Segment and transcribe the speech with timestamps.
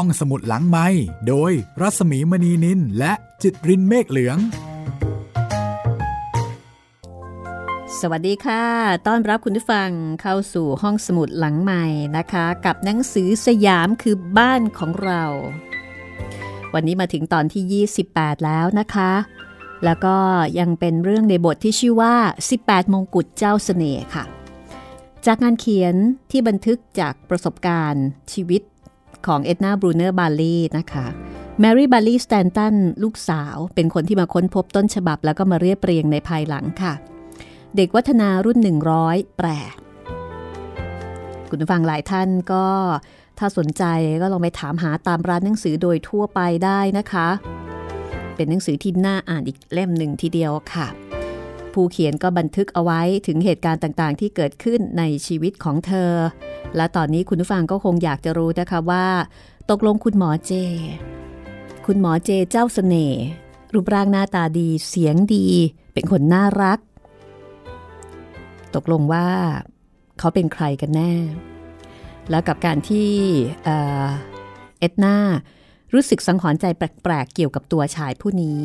[0.00, 0.86] ห้องสมุดหลังไม้
[1.28, 4.38] โดยรัสมีมณีนินและจิตรินเมฆเหลือง
[8.00, 8.64] สวัสดีค่ะ
[9.06, 9.90] ต้อนรับคุณผู้ฟัง
[10.22, 11.84] เข้าสู่ห้องสมุดหลังใหม่
[12.16, 15.24] นะคะ กับหนังสือสยามคือบ้านของเรา
[16.74, 19.12] วันนี้มาถึงตอนที่ 28 แล้วนะคะ
[19.84, 20.16] แล้วก็
[20.58, 22.14] ยังเป็นเรื่องในบทที่ชื่อว่า
[22.56, 24.24] 18 มงกุฎเจ้าเสน่ห์ค่ะ
[25.26, 25.94] จากงานเขียน
[26.30, 28.62] ที่บันทึกจากประสบการณ์ชีวิต
[29.26, 31.06] ของเอ็ดนาบรูเนอร์บาลีนะคะ
[31.60, 36.92] แมรี่บาลีสแตนตันลูกสาวเป็นคนที่มาค้นพบต้นฉบับแล้วก็มาเรียบเรียงในภายหลังค่ะ
[37.76, 38.58] เด็กวัฒนารุ่น
[38.98, 39.48] 100 แปล
[41.50, 42.66] คุณผู้ฟังหลายท่านก็
[43.38, 43.84] ถ้าสนใจ
[44.22, 47.28] ก็ลองไปถามหาตามร้านหนังสือโดยทั่วไปได้นะคะ
[48.36, 50.86] เป็นหนังสือที่น่าอ่านอีกเล่มหนึ่งทีเดียวค่ะ
[51.76, 56.12] ผู้เขียนก็บันทึกเอาไว้ถึงเหตุการณ์ต่างๆ ที่เกิดขึ้นในชีวิตของเธอ
[56.76, 59.06] และตอนนี้คุณผู้ฟังก็คงอยากจะรู้นะคะว่า
[59.70, 60.52] ตกลงคุณหมอเจ
[61.86, 63.22] คุณหมอเจเจ้าสเสน่ห์
[63.74, 65.46] รูปร่างหน้าตาดีเสียงดี
[65.92, 66.78] เป็นคนน่ารัก
[68.74, 69.28] ตกลงว่า
[70.18, 71.12] เขาเป็นใครกันแน่
[72.30, 73.10] แล้วกับการที่
[73.64, 75.16] เอ็ดนา
[75.94, 78.60] รู้สึกสังหรณ์ใจแปลกๆ เกี่ยวกับตัวชายผู้นี้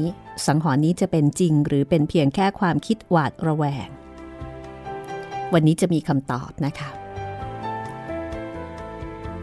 [0.45, 3.87] สังหรณ์นี้จะเป็นจริงหรือเป็นเพียงแค่ความคิดหวาดระแวง
[5.53, 6.89] วันนี้จะมีคำตอบนะคะ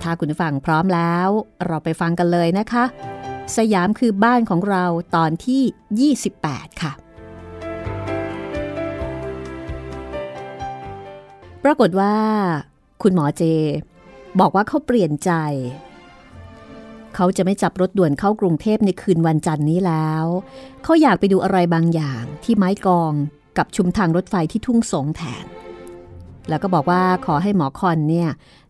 [0.03, 1.29] ถ้าคุณฟังพร้อมแล้ว
[1.67, 2.85] เราไปฟังกันเลยนะคะ
[3.57, 4.85] สยามคือบ้านของเรา
[5.17, 6.93] ตอนที่ 28 ค่ะ
[11.65, 12.15] ปรากฏว่า
[13.03, 13.43] คุณหมอเจ
[14.41, 15.33] บอกว่าเขาเปลี่ยนใจ
[17.21, 20.25] เขาจะไม่จับรถด่วนเข้ากรุงเทพในคืนวันจันทร์นี้แล้ว
[20.85, 23.13] เขาอยากไปดูอะไรบางอย่างที่ไม้กอง
[23.59, 25.45] กับชุมทางรถไฟที่ทุ่งสงแทน
[26.49, 28.29] แล้วก็บอกว่าขอให้หมอคอนเนี่ย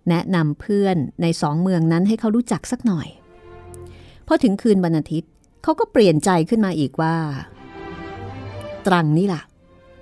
[0.09, 3.09] แนะนำเพื่อนในสองเมืองนั้นให้เขารู้จักสักหน่อย
[4.27, 5.31] พอถึงคืนวันอาทิตย์
[5.62, 7.17] เขาก็เปลี่ยนใจขึ้นมาอีกว่า
[8.87, 9.43] ตรังนี่ล่ะ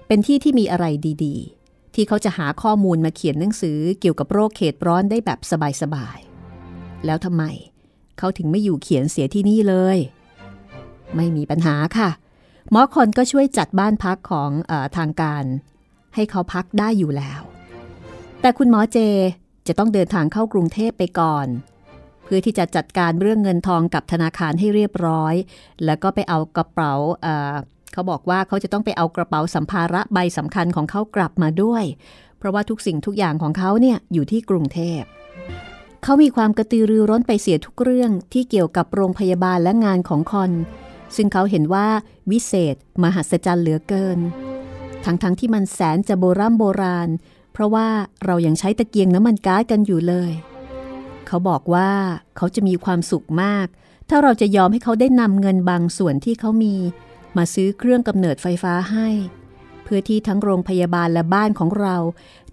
[0.06, 0.86] เป็นที่ที่มีอะไร
[1.24, 5.40] ดีๆ ที่เขาจะหาข้อมูลมาเขียนหนังสือเกี่ยวกับโรคเขตร้อนได้แบบ
[5.82, 7.44] สบายๆ แล้วทำไม
[8.18, 9.98] เขาถึงไม่อยู่เขียนเสียที่นี่เลย
[11.16, 12.10] ไม่มีปัญหาค่ะ
[12.70, 15.44] หมอคอนก็ช่วยจัดบ้านพักของอทางการ
[16.14, 17.40] ให้เขาพักได้อยู่แล้ว
[18.40, 18.98] แต่คุณหมอเจ
[19.66, 21.46] จะต้องเดินทางเข้ากรุงเทพไปก่อน
[22.24, 25.34] เพื่อที่จะจัดการเรื่องเงินทองกับธนาคารให้เรียบร้อย
[25.84, 26.94] แล้วก็ไปเอากระเป๋า
[27.92, 31.84] เขาบอกว่าเขาจะต้องไปเอากระเป๋าสัมภาระใบสำคัญของเขากลับมาด้วย
[32.38, 35.00] เพราะว่าทุกสิ่งทุกอย่างของเขาเนี่ยอยู่ที่กรุงเทพ
[36.08, 40.52] เขามีความกระตือรือร้นไปเสียทุกเรื่องที่เกี่ยวกับโรงพยาบาลและงานของคอน
[41.16, 41.88] ซึ่งเขาเห็นว่า
[42.30, 44.18] วิเศษ มหัศจรรย์เหลือเกิน
[45.04, 47.08] ทั้งๆทที่มันแสนจะโบรโบราณ
[47.52, 47.88] เพราะว่า
[48.24, 50.32] เรายัางใช้ตะเกียงน้ำมันก๊าซกันอยู่เลย
[51.26, 51.90] เขาบอกว่า
[52.36, 53.66] เขาจะมีความสุขมาก
[54.08, 56.74] ถ้าเราจะยอมให้เขาได้นำเงินบางส่วนที่เขามี
[57.36, 59.08] มาซื้อเครื่องกำเนิดไฟฟ้าให้
[59.84, 61.96] เพื่อที่ทั้งโรงพยาบาลและบ้านของเรา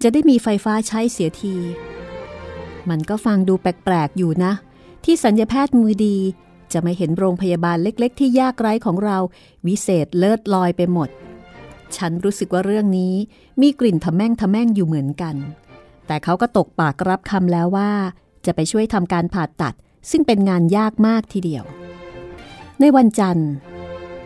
[0.02, 1.56] จะได้มีไฟฟ้าใช้เสียที
[2.90, 4.52] มันก็ฟังดูแปลกๆอยู่นะ
[5.04, 6.16] ที่สัญญาแพทย์มือดี
[6.72, 9.18] จะไม่เห็นโรงพยาบาลเล็ก ๆ ที่ยากไร้ของเรา
[9.66, 11.08] วิเศษเลิศลอยไปหมด
[11.96, 13.14] ฉันรู้สึกว่าเรื่องนี้
[13.60, 15.36] มีกลิ่นทะแม่งทะแม่งอยู่เหมือนกัน
[16.06, 17.90] แต่เขาก็ตกปากรับคำแล้วว่า
[18.46, 19.74] จะไปช่วยทำการผ่าตัด
[20.10, 21.64] ซึ่งเป็นงานยากมากทีเดียว
[22.80, 23.50] ในวันจันทร์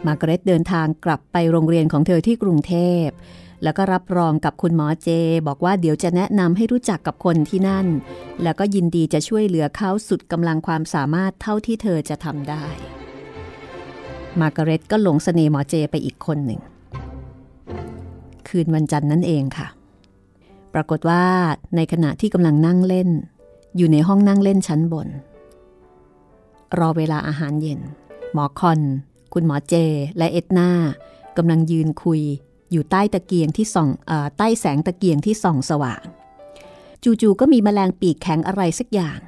[0.06, 2.74] มาร์กเร็ตเดินทางกลับไปโรงเรียนของเธอที่กรุงเท
[3.04, 3.06] พ
[3.62, 5.08] แล้วก็รับรองกับคุณหมอเจ
[5.48, 7.86] บอกว่าเดี๋ยวจะแนะนำให้รู้จักกับคนที่นั่น
[8.42, 12.64] แล้วก็ยินดีจะช่วยเหลือเขาสุดกำลังความสามารถเท่าที่เธอจะทำได้
[14.41, 16.60] มาร์กาเร็ตก็หลงสเสน่ห์หมอเจไปอีกคนหนึ่ง
[18.48, 19.68] คืนวันจันทร์นั่นเองค่ะ
[20.74, 21.24] ปรากฏว่า
[21.76, 23.08] ในขณะที่กำลังนั่งเล่น
[23.76, 25.08] อยู่ในห้องนั่งเล่นชั้นบน
[26.78, 27.80] รอเวลาอาหารเย็น
[28.32, 28.80] หมอคอน
[29.32, 29.74] คุณหมอเจ
[30.18, 30.70] และเอ็ดนา
[31.36, 32.22] กำลังยืนคุย
[32.72, 36.04] อยู่ใต้ตะเกียงที่ส่องอใต้แสงตะเกียงที่ส่องสว่าง
[37.02, 39.18] จู่ๆก็มีแมลงปีกแข็งอะไรสักอย่าง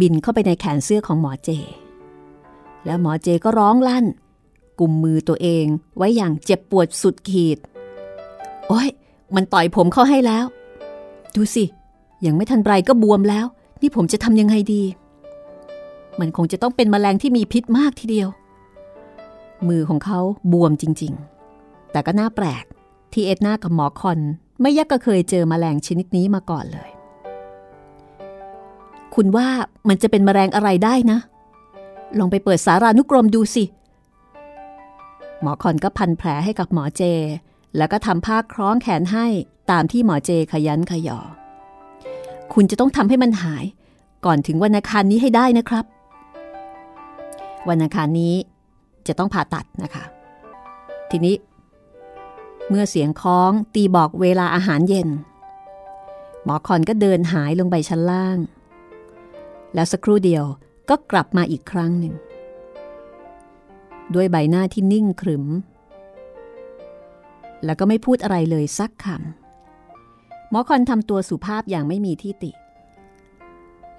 [0.00, 1.50] บินเข้าไปในแขนเสื้อของหมอเจ
[2.86, 4.06] แล้วหมอเจก็ร้องลั่น
[4.80, 5.66] กุมมือตัวเอง
[5.96, 7.58] ไว้อย่างเจ็บปวดสุดขีด
[8.68, 8.88] โอ้ย
[9.34, 10.44] มันต่อยผมเข้าให้แล้ว
[11.34, 11.64] ดูสิ
[12.26, 13.46] ยังไม่ทันไรก็บวมแล้ว
[13.80, 14.82] นี่ผมจะทำยังไงดี
[16.20, 18.28] มันคงจะต้องเป็นแมลงที่มีพิษมากทีเดียว
[19.68, 20.20] มือของเขา
[20.52, 21.31] บวมจริง ๆ
[21.92, 22.64] แต่ก็น่าแปลก
[23.12, 24.18] ที่เอ็ดนากับหมอคอน
[24.60, 26.90] ไม่ยักก็เคยเจอมแมลงชนิดนี้มาก่อนเลย
[29.14, 29.48] คุณว่า
[29.88, 31.18] มันจะเป็นมแมลงอะไรได้นะ
[32.18, 33.64] ลองไปเปิดสารานุกรมดูสิ
[35.40, 37.02] หมอคอนก็พันแผลให้กับหมอเจ
[37.76, 39.26] แล้วก็ทำผ้าคล้องแขนให้
[39.70, 41.18] ตามที่หมอเจขยันขยอ
[42.54, 43.64] คุณจะต้องทำให้มันหาย
[44.24, 45.84] ก่อนถึงวันอังคารนี้ให้ได้นะครับ
[47.68, 48.34] วันอังคารนี้
[49.06, 50.04] จะต้องผ่าตัดนะคะ
[51.10, 51.34] ทีนี้
[52.68, 55.08] เมื่อเสียงคล้องตีบอกเวลาอาหารเย็น
[56.44, 58.38] หมอคอนก็เดินหายลงไปชั้นล่าง
[59.74, 60.44] แล้วสักครู่เดียว
[60.88, 62.14] ก็กลับมาอีกครั้งหนึ่ง
[64.14, 65.44] ด้วยใบหน้าที่นิ่งขรึม
[67.64, 72.50] แล้วก็ไม่พูดอะไรเลยสักคำหมอคอนทำตัวสุภาพอย่างไม่มีที่ติ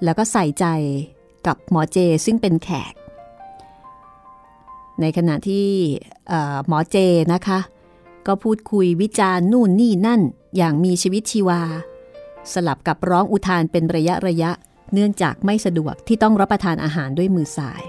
[0.04, 0.65] แล้วก็ใส่ใจ
[1.48, 2.94] กับหมอเจซึ่งเป็นแขก
[5.01, 5.68] ในขณะที่
[6.68, 6.98] หมอเจ
[7.33, 7.60] นะคะ
[8.28, 10.22] ก็พูดคุยวิจารณ์นู่นนี่นั่น
[10.58, 11.62] อย่างมีชีวิตชีวา
[12.54, 14.52] สลับกับร้องอุทานเป็นระยะระยะ
[14.94, 17.84] เนื่องจากไม่สะดวกที่ต้องรับประทานอาหารด้วยมือสาย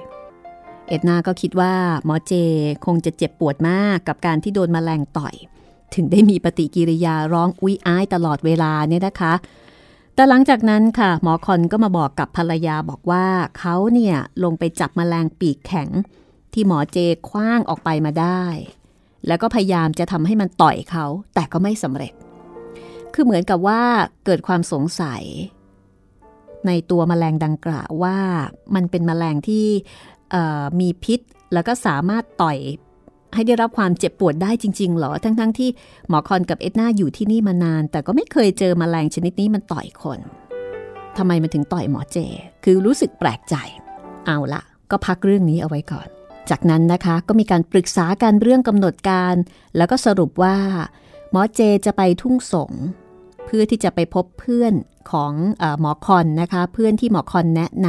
[0.89, 2.33] เอ็ดนาก็คิดว่าหมอเจ
[2.87, 5.35] คงจะเจ็บปวดมากกับการที่โดนมแมลงต่อย
[5.95, 9.35] ถึงได้มีปฏิกิริยาร้องอุ้ยอ้ายตลอดเวลาเนี่ยนะคะ
[10.15, 13.27] แต่หลังจากนั้นค่ะ หมอคอนก็มาบอกกับภรรยาบอกว่า
[13.59, 15.89] เขาเนี่ยลงไปจับมแมลงปีกแข็ง
[16.53, 16.99] ที่หมอเจ
[17.29, 18.45] คว้างออกไปมาได้
[19.27, 22.13] แล้วก็พยายามจะทำให้มันต่อยเขา แต่ก็ไม่สำเร็จ
[23.15, 23.81] คือเหมือนกับว่า
[24.25, 25.23] เกิดความสงสัย
[26.67, 28.19] ในตัวมแมลงดังกล่าวว่า
[28.75, 29.67] มันเป็นมแมลงที่
[30.81, 31.21] มีพิษ
[31.53, 32.59] แล้วก็สามารถต่อย
[33.35, 35.69] ให้ได้รับความเจ็บปวดได้จริง ๆ หรอ ทั้งๆทที่
[36.09, 40.19] หมอคอนกับเอ็ดนาอยู่ที่นี่มานาน แต่ก็ไม่เคยเจอมแมลงชนิดนี้มันต่อยคน
[41.17, 42.19] ทำไมมันถึงต่อยหมอเจ
[42.65, 43.57] คือรู้สึกแปลกใจ
[44.27, 46.09] เอาละก็พักเรื่องนี้เอาไว้ก่อน
[46.51, 49.35] จากนั้นนะคะก็มีการปรึกษากันเรื่องกำหนดการ
[49.77, 50.57] แล้วก็สรุปว่า
[51.31, 52.73] หมอเจจะไปทุ่งสง
[53.45, 54.75] เพื่อที่จะไปพบเพื่อน
[55.11, 55.33] ของ
[55.63, 57.89] อหมอคอนนะคะ เพื่อนที่หมอคอนแนะน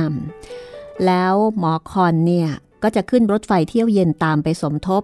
[0.51, 2.49] ำแล้วหมอคอนเนี่ย
[2.83, 5.03] ก็จะขึ้นรถไฟเที่ยวเย็นตามไปสมทบ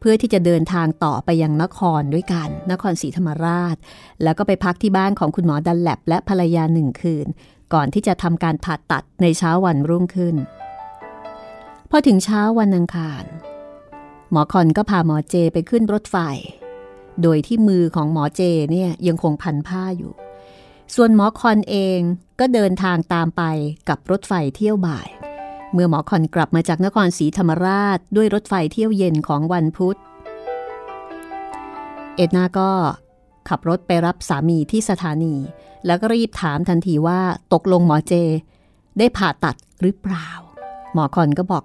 [0.00, 3.76] เพื่อที่จะเดินทางต่อไปยังนครด้วยกัน นครศรีธรรมราช
[4.22, 7.26] แล้วก็ไปพักที่บ้านของคุณหมอดันแลบและภรรยาหนึ่งคืน
[7.74, 10.36] ก่อนที่จะทำการผ่าตัดในเช้าวันรุ่งขึ้น
[11.90, 13.24] พอถึงเช้าวันอังคาร
[14.30, 16.16] หมอคอนก็พาหมอเจไปขึ้นรถไฟ
[17.22, 20.12] โดยที่มือของหมอเจเนี่ยยังคงพันผ้าอยู่
[20.94, 21.98] ส่วนหมอคอนเอง
[22.40, 23.42] ก็เดินทางตามไป
[23.88, 25.08] กับรถไฟเที่ยวบ่าย
[25.72, 29.96] เมื่อหมอคอนกลับมาจากนครศรีธรรมราชด้วยรถไฟเที่ยวเย็นของวันพุธ
[32.16, 32.70] เอ็ดนาก็
[33.48, 35.34] ขับรถไปรับสามีที่สถานี
[35.86, 37.20] แล้วก็รีบถามทันทีว่า
[37.52, 38.12] ตกลงหมอเจ
[38.98, 40.28] ได้ผ่าตัดหรือเปล่า
[40.94, 41.64] หมอคอนก็บอก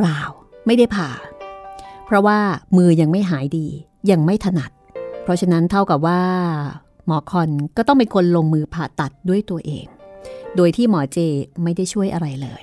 [0.00, 0.22] เปล่า
[0.66, 1.10] ไม่ได้ผ่า
[2.06, 2.38] เพราะว่า
[2.76, 3.66] มือยังไม่หายดี
[4.10, 4.70] ยังไม่ถนัด
[5.22, 6.20] เพราะฉะนั้นเท่ากับว่า
[7.06, 9.86] หมอคอนก็ต้องเป็นคนลงมือผ่าตัดด้วยตัวเอง
[10.56, 11.18] โดยที่หมอเจ
[11.62, 12.62] ไม่ได้ช่วยอะไรเลย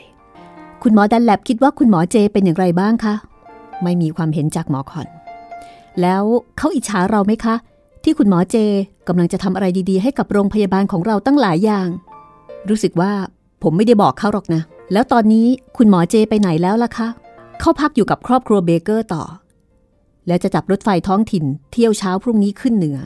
[0.84, 3.16] คุณหมอดันแลบคิดว่าคุณหมอเจเป็นอย่างไรบ้างคะ
[3.84, 5.08] ไม่มีความเห็นจากหมอคอน
[6.02, 6.24] แล้ว
[6.58, 7.56] เขาอิจฉาเราไหมคะ
[8.04, 8.56] ที่คุณหมอเจ
[9.08, 11.88] กำลังจะทำอะไรดีๆ ให้กับโรงพยาบาลของเราตั้งหลายอย่าง
[12.70, 13.12] รู้สึกว่า
[13.64, 14.62] ผมไม่ได้บอกเขาหรอกนะ
[14.94, 15.48] แล้วตอนนี้
[15.78, 17.08] คุณหมอเจไปไหนแล้วล่ะคะ
[17.60, 19.24] เขาพักอยู่กับครอบครัวเบเกอร์ต่อ
[20.28, 22.98] แล้วจะจับรถไฟท้องถิ่นเที่ยวเช้าพรุ่งนี้ขึ้นเหนือ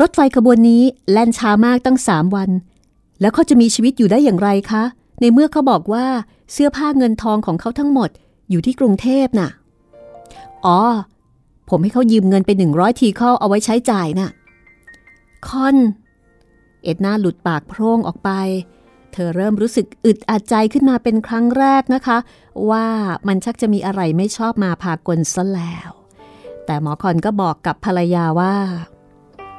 [0.00, 0.82] รถไฟขบวนนี้
[1.12, 2.50] แล่นช้ามากตั้งสามวัน
[3.20, 4.82] แล้วเขาจะมีชีวิตอยู่ได้อย่างไรคะ
[5.20, 6.06] ในเมื่อเขาบอกว่า
[6.52, 8.10] เสื้อผ้าเงินทองของเขาทั้งหมด
[8.50, 9.50] อยู่ที่กรุงเทพน่ะ
[10.66, 10.78] อ๋อ
[11.68, 14.30] ผมให้เขายืมเงินไปหนึ่งร้อยทีเข้าเอาไว้ใช้จ่ายน่ะ
[15.46, 15.76] คอน
[16.82, 18.30] เอ็ดนาหลุดปากโพร่งออกไป
[19.12, 22.18] เธอเริ่มรู้สึกอึดอัดใจขึ้นมาเป็นครั้งแรกนะคะ
[22.70, 22.86] ว่า
[23.28, 25.90] มันชักจะมีอะไรไม่ชอบมาพากลซะแล้ว
[26.66, 28.54] แต่หมอคอนก็บอกกับภรรยาว่า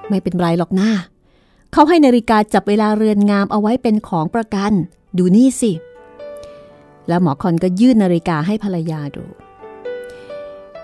[0.09, 0.89] ไม่เป็นไรหรอกนะ
[1.73, 4.71] เขาให้นาฬิกาจับเวลาเรือนงามเอาไว้เป็นของประกัน
[5.17, 5.71] ดูนี่สิ
[7.07, 9.25] แล้วหมอคอนก็ยื่นนาฬิกาให้ภรรยาดู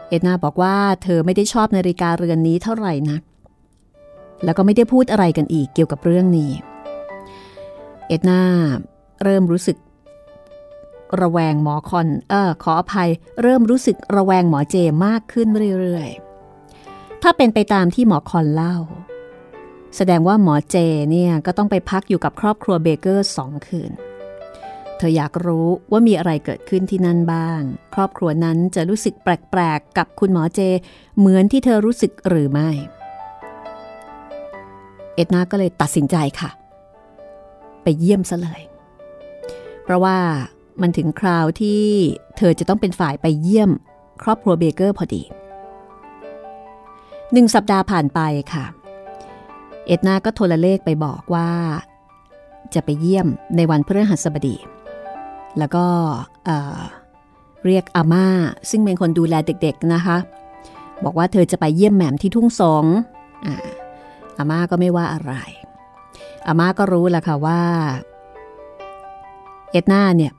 [0.07, 3.21] เอ็ดนาบอกว่าเธอไม่ได้ชอบนาฬิกาเรือนนี้เท่าไหร่นัก
[4.43, 6.51] แล้วก็ไม่ได้พูดอะไรกันอีกเกี่ยวกับเรื่องนี้
[8.07, 8.41] เอ็ดนา
[9.23, 9.77] เริ่มรู้สึก
[11.21, 13.09] ระแวงหมอคอนเออขออภัย
[13.41, 15.47] เริ่มรู้สึกระแวงหมอเจมากขึ้น
[15.79, 18.77] เรื่อยๆ ถ้าเป็นไปตามที่หมอคอนเล่า
[19.95, 20.77] แสดงว่าหมอเจ
[21.11, 23.91] เนี่ยก็ต้องไปพักอยู่กับครอบครัวเบเกอร์สองคืน
[24.97, 27.61] เธออยากรู้ว่ามีอะไรเกิดขึ้นที่นั่นบ้าง
[27.95, 30.59] ครอบครัวนั้นจะรู้สึกแปลกๆกับคุณหมอเจ
[31.17, 32.69] เหมือนที่เธอรู้สึกหรือไม่
[35.15, 36.49] เอ็ดนาก็เลยตัดสินใจค่ะ
[37.85, 38.61] ไปเยี่ยมซะเลย
[39.83, 40.17] เพราะว่า
[40.81, 41.83] มันถึงคราวที่
[42.37, 43.71] เธอจะต้องเป็นฝ่ายไปเยี่ยม
[44.23, 45.23] ครอบครัวเบเกอร์พอดี
[47.33, 48.19] หนึ่งสัปดาห์ผ่านไป
[48.53, 48.65] ค่ะ
[49.87, 51.49] เอ็ดนาก็โทรเลขไปบอกว่า
[52.73, 54.55] จะไปเยี่ยมในวันพฤหัสบดี
[55.57, 55.85] แล้วก็
[57.65, 58.27] เรียกอาม่า
[58.69, 60.17] ซึ่งเป็นคนดูแลเด็กๆนะคะ
[61.03, 62.85] บอกว่าเธอจะไปเยี่ยมแหม่มที่ทุ่งสง
[64.37, 65.33] อาม่าก็ไม่ว่าอะไร
[66.47, 67.61] อาม่าก็รู้แหละค่ะว่า
[69.71, 70.33] เอ็ดนาเนี่ย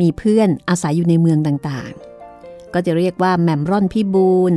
[0.00, 4.54] มีเพื่อนอาศัยอยู่ในเมืองต่างๆ ก็จะเรียกว่าแหม่มร่อนพี่บูน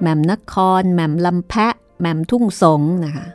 [0.00, 3.26] แหม่มนครแหม่มลำแพะแหม่มทุ่งสงนะคะ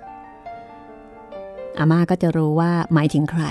[1.78, 3.44] อาม่าก็จะรู้ว่าหมายถึงใคร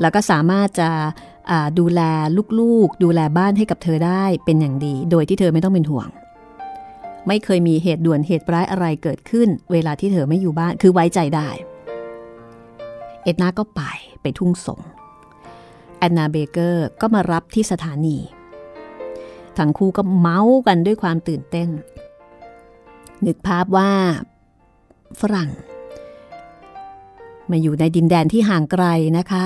[0.00, 0.90] แล้วก็สามารถจะ
[1.78, 2.00] ดูแล
[2.60, 6.08] ลูกๆ ดูแลบ้านให้กับเธอได้เป็นอย่างดี โดยที่เธอไม่ต้องเป็นห่วง
[7.26, 11.48] ไม่เคยมีเหตุด่วนเหตุร้ายอะไรเกิดขึ้น เวลาที่เธอไม่อยู่บ้านคือไว้ใจได้
[13.22, 13.80] เอ็ดนาก็ไป
[14.22, 14.80] ไปทุ่งสง
[15.98, 18.16] แอนนาเบเกอร์ก็มารับที่สถานี
[19.58, 21.68] ทั้งคู่ก็เมาส์กันด้วยความตื่นเต้น
[23.26, 23.90] นึกภาพว่า
[25.20, 25.50] ฝรั่ง
[27.50, 28.84] มาอยู่ในดินแดนที่ห่างไกล
[29.18, 29.44] นะคะ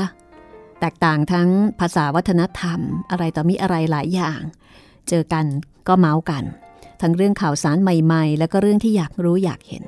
[0.80, 1.48] แตกต่างทั้ง
[1.80, 4.40] ภาษาวัฒนธรรม อะไรต่อมีอะไรหลายอย่าง
[5.08, 5.44] เจอกัน
[5.88, 6.44] ก็เมาส์กัน
[7.00, 9.84] ทั้งเรื่องข่าวสารใหม่ ๆ แล้วก็เรื่องที่อยากรู้อยากเห็น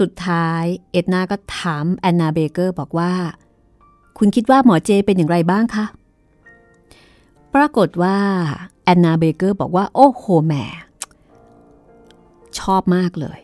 [0.00, 3.12] สุดท้ายเอ็ดนาก็ถามแอนนาเบเกอร์บอกว่า
[4.18, 5.86] คุณคิดว่าหมอเจเป็นอย่างไรบ้างคะ
[7.54, 8.18] ปรากฏว่า
[8.84, 10.64] แอนนาเบเกอร์บอกว่า โอ้โหแม่
[12.58, 13.38] ชอบมากเลย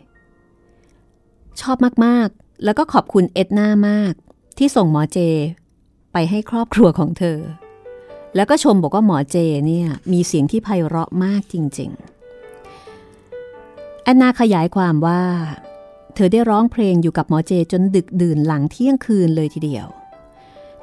[1.60, 4.12] ชอบมากๆ แล้วก็ขอบคุณเอ็ดนามาก
[4.58, 5.18] ที่ส่งหมอเจ
[6.12, 7.38] ไปให้ครอบครัวของเธอ
[8.34, 15.22] แล้วก็ชมบอกว่าหมอเจเนี่ยมีเสียงที่ไพเราะมากจริงๆแอนนาขยายความว่า
[16.22, 19.86] ธอได้ร้องเพลงอยู่กับหมอเจจนดึกดื่นหลังเที่ยงคืนเลยทีเดียว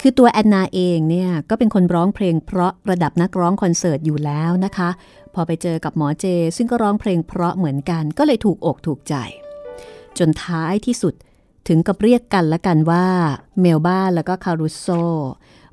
[0.01, 4.89] คือตัวแอนนาเองเนี่ยก็เป็นคนร้องเพลงเพราะระดับนักร้องคอนเสิร์ตอยู่แล้วนะคะ
[5.33, 6.25] พอไปเจอกับหมอเจ
[6.57, 9.15] ซึ่งก็ร้องเพลงเพราะเหมือนกันก็เลยถูกอกถูกใจ
[10.17, 11.13] จนท้ายที่สุด
[11.67, 13.05] ถึงกับเรียกกันและกันว่า
[13.61, 14.87] เมลบ้าแล้วก็คารุโซ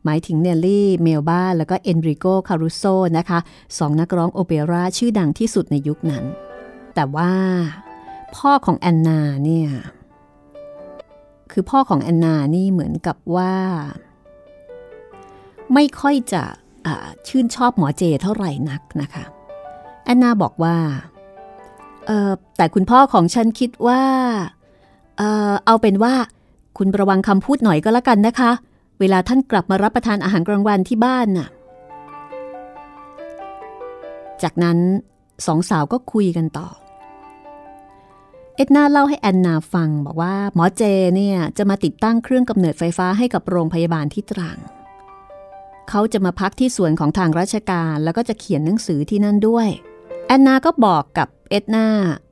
[0.04, 2.84] หมายถึงเนลลี่ เมลบ้าแล้วก็เอนริโกคารุโซ
[3.18, 3.38] นะคะ
[3.78, 6.24] สองนักร้องโอเปร่าชื่อดังที่สุดในยุคนั้น
[6.94, 7.30] แต่ว่า
[8.36, 9.68] พ่อของแอนนาเนี่ย
[11.52, 13.54] คือพ่อของแอนนานี่เหมือนกับว่า
[15.74, 16.42] ไม่ค่อยจะ
[17.28, 19.24] ชื่นชอบหมอเจเท่าไหร่นักนะคะ
[20.04, 20.76] แอนนาบอกว่า
[22.56, 24.02] แต่คุณพ่อของฉันคิดว่า
[25.18, 26.14] เออเอาเป็นว่า
[26.78, 28.50] คุณระวังคำพูดหน่อยก็แล้วกันนะคะ
[29.00, 31.48] เวลาท่านกลับมารับประทานอาหารกลางวันที่บ้านน่ะ
[34.42, 34.78] จากนั้น
[35.46, 36.68] สองสาวก็คุยกันต่อ
[38.56, 40.82] เอ็ดนาเล่าให้แอนนาฟังบอกว่าหมอเจ
[41.16, 44.58] เนี่ยจะมาติดตั้งเครื่องกำเนิดไฟฟ้าให้กับโรงพยาบาลที่ตรัง
[45.88, 49.68] เขาจะมาพักที่สวนของทางราชการแล้วก็จะเขียนหนังสือที่นั่นด้วย
[50.26, 51.86] แอนนาก็บอกกับเอ็ดนา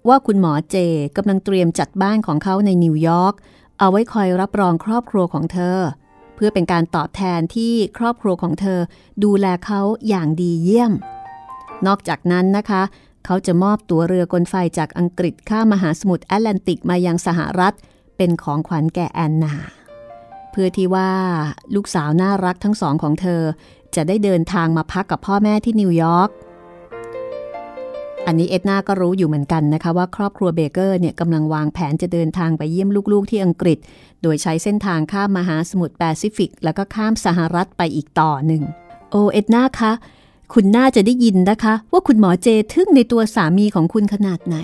[0.08, 0.76] ว่าคุณหมอเจ
[1.16, 3.34] กำลังเตรียมจัดบ้านของเขาในนิวยอร์ก
[3.78, 5.78] เอาไว้คอยรับรองครอบครัวของเธอ
[6.34, 8.80] เพื่อเป็นการตอบแทนที่ครอบครัวของเธอ
[9.24, 10.92] ดูแลเขาอย่างดีเยี่ยม
[11.86, 12.82] นอกจากนั้นนะคะ
[13.26, 17.74] เขาจะมอบตัวเรือกลไฟจากอังกฤษข้ามมหาสมุทรแอตแลนติกมายังสหรัฐ
[18.16, 19.54] เป็นของขวัญแก่แอนนา
[20.50, 21.10] เพื่อที่ว่า
[21.74, 23.42] ลูกสาวน่ารักทั้งสองของเธอ
[23.94, 26.30] จะได้เดินทางมาพักกับพ่อแม่ที่นิวยอร์ก
[28.26, 33.78] อันนี้เอ็ดนาก็รู้อยู่เหมือนกันนะคะว่าครอบครัวเบเกอร์เนี่ยกำลังวางแผนจะเดินทางไปเยี่ยมลูกๆที่อังกฤษ
[34.22, 38.62] โดยใช้เส้นทางข้ามมหาสมุทรแปซิฟิก แล้วก็ข้ามสหรัฐไปอีกต่อหนึ่ง
[39.10, 39.92] โอเอ็ดนาคะ
[40.52, 44.56] คุณน่าจะได้ยินนะคะ ว่าคุณหมอเจทึ่งในตัวสามีของคุณขนาดไหน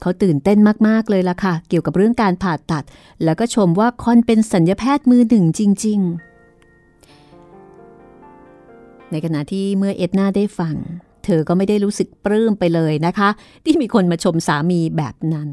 [0.00, 2.84] เขาตื่นเต้นมาก ๆ เลยล่ะค่ะ เกี่ยวกับเรื่องการผ่าตัด
[3.24, 6.00] แล้วก็ชมว่าคอนเป็นสัญญาแพทย์มือหนึ่งจริง
[8.36, 10.74] ๆ ในขณะที่เมื่อเอ็ดนาได้ฟัง
[11.24, 13.28] เธอก็ไม่ได้รู้สึกปลื้มไปเลยนะคะ
[13.64, 15.50] ที่มีคนมาชมสามีแบบนั้น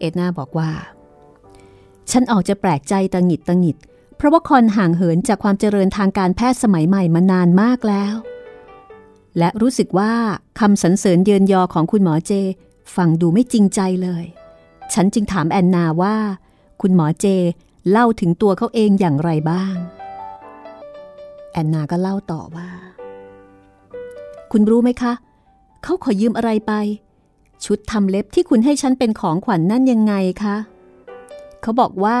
[0.00, 0.70] เอ็ดนาบอกว่า
[2.10, 3.76] ฉันออกจะแปลกใจตังหิดตังหิด
[4.20, 8.14] เพราะว่าคอนห่างเหินจากความเจริญทางการแพทย์สมัยใหม่มานานมากแล้ว
[9.38, 10.12] และรู้สึกว่า
[10.60, 12.32] คำสรรเสริญเยินยอของคุณหมอเจ
[12.96, 14.24] ฟังดูไม่จริงใจเลย
[14.92, 16.16] ฉันจึงถามแอนนาว่า
[16.80, 17.26] คุณหมอเจ
[17.90, 19.74] เล่าถึงตัวเขาเองอย่างไรบ้าง
[21.52, 22.68] แอนนาก็เล่าต่อว่า
[24.52, 25.12] คุณรู้ไหมคะ
[25.82, 26.72] เขาขอยืมอะไรไป
[27.64, 30.56] ชุดทำเล็บที่คุณให้ฉันเป็นของขวัญนนั่นยังไงคะ
[31.62, 32.18] เขาบอกว่า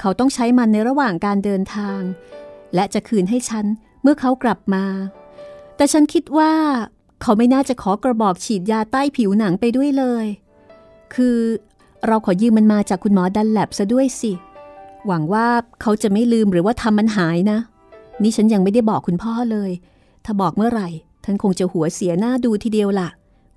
[0.00, 2.00] เขาต้องใช้มันในระหว่างการเดินทาง
[2.74, 3.64] และจะคืนให้ฉัน
[4.02, 4.84] เมื่อเขากลับมา
[5.76, 6.52] แต่ฉันคิดว่า
[7.22, 10.26] เขาไม่น่าจะขอกระบอกฉีดยาใต้ผิวหนังไปด้วยเลย
[11.14, 11.38] คือ
[12.06, 14.32] เราขอยืมมันมาจากคุณหมอดันแลบซะด้วยสิ
[15.06, 15.46] หวังว่า
[15.80, 17.58] เขาจะไม่ลืมหรือว่าทำมันหายนะ
[18.22, 19.70] นี่ฉันยังไม่ได้บอกคุณพ่อเลย
[20.24, 20.88] ถ้าบอกเมื่อไหร่
[21.24, 23.08] ท่านคงจะหัวเสียหน้าดูทีเดียวล่ะ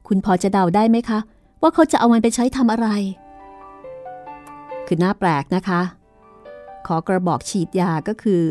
[0.08, 1.20] คุณพอจะเดาได้ไหมคะ
[1.62, 2.88] ว่าเขาจะเอามันไปใช้ทำอะไร
[4.88, 5.82] คือน้าแปลกนะคะ
[6.88, 8.42] ขอกระบอกฉีดยาก็คือ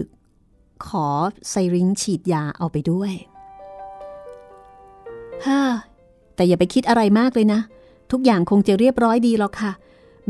[0.87, 1.07] ขอ
[1.51, 3.13] ไซริงฉีดยาเอาไปด้วย
[5.47, 5.61] ฮ่า
[6.35, 7.61] แต่อย่าไปคิดอะไรมากเลยนะ
[8.13, 9.73] ทุกอย่างคงจะเรียบร้อยดีหรอกค่ะ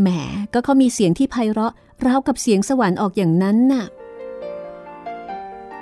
[0.00, 0.08] แหม
[0.52, 1.72] ก็เขามีเสียงที่ไพเราะ
[2.06, 3.86] ราวกับเสียงสวรรค์ออกอย่างนั้นน่ะ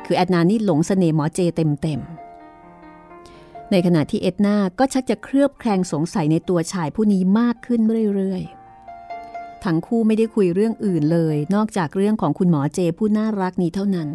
[0.04, 7.80] คือแอดนานี่หลงสเสน่ห์หมอเจเต็มๆ ในขณะที่เอ็ดนาก็ชักจะเครือบแคลงสงสัยในตัวชายผู้นี้มากขึ้น
[8.14, 8.63] เรื่อยๆ
[9.64, 14.08] ทั้งคู่ไม่ได้คุยเรื่องอื่นเลย นอกจากเรื่องของคุณหมอเจผู้น่ารักนี้เท่านั้น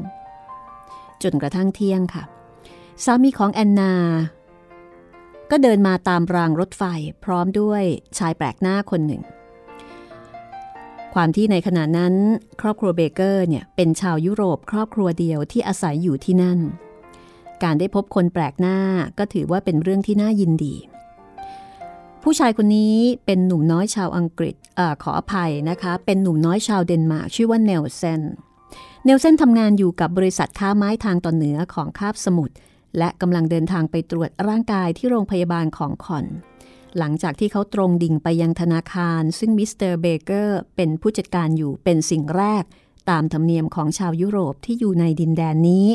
[1.24, 2.24] จนกระทั่งเที่ยงค่ะ
[3.04, 3.94] สามีของแอนนา
[5.52, 6.84] ก็เดินมาตามรางรถไฟ
[7.24, 7.84] พร้อมด้วย
[8.18, 9.22] ชายแปลกหน้าคนหนึ่ง
[11.14, 12.14] ความที่ในขณะนั้น
[12.62, 16.60] ครอบครัวเบเกอร์เนี่ยเป็นชาวยุโรปครอบครัวเดียวที่อาศัยอยู่ที่นั่น
[17.64, 18.78] การได้พบคนแปลกหน้า
[19.18, 20.76] ก็ถือว่าเป็นเรื่องที่น่ายินดี
[22.24, 22.96] ผู้ชายคนนี้
[23.26, 28.22] เป็นหนุ่มน้อยชาวอังกฤษอขออภัยนะคะ เป็นหนุ่มน้อยชาวเดนมาร์กชื่อว่าเนลเซน
[29.06, 32.56] เนลเซนทำงานอยู่กับบริษัทค้าไม้ทางตอนเหนือของคาบสมุทร
[32.98, 36.26] และกำลังเดินทางไปตรวจร่างกายที่โรงพยาบาลของคอน
[36.98, 42.64] หลังจากที่เขาตรงดิ่งไปยังธนาคาร ซึ่งมิสเตอร์เบเกอร์เป็นผู้จัดการอยู่เป็นสิ่งแรก
[43.10, 45.88] ตามธรรมเนียมของชาวยุโรปที่อยู่ในดินแดนนี้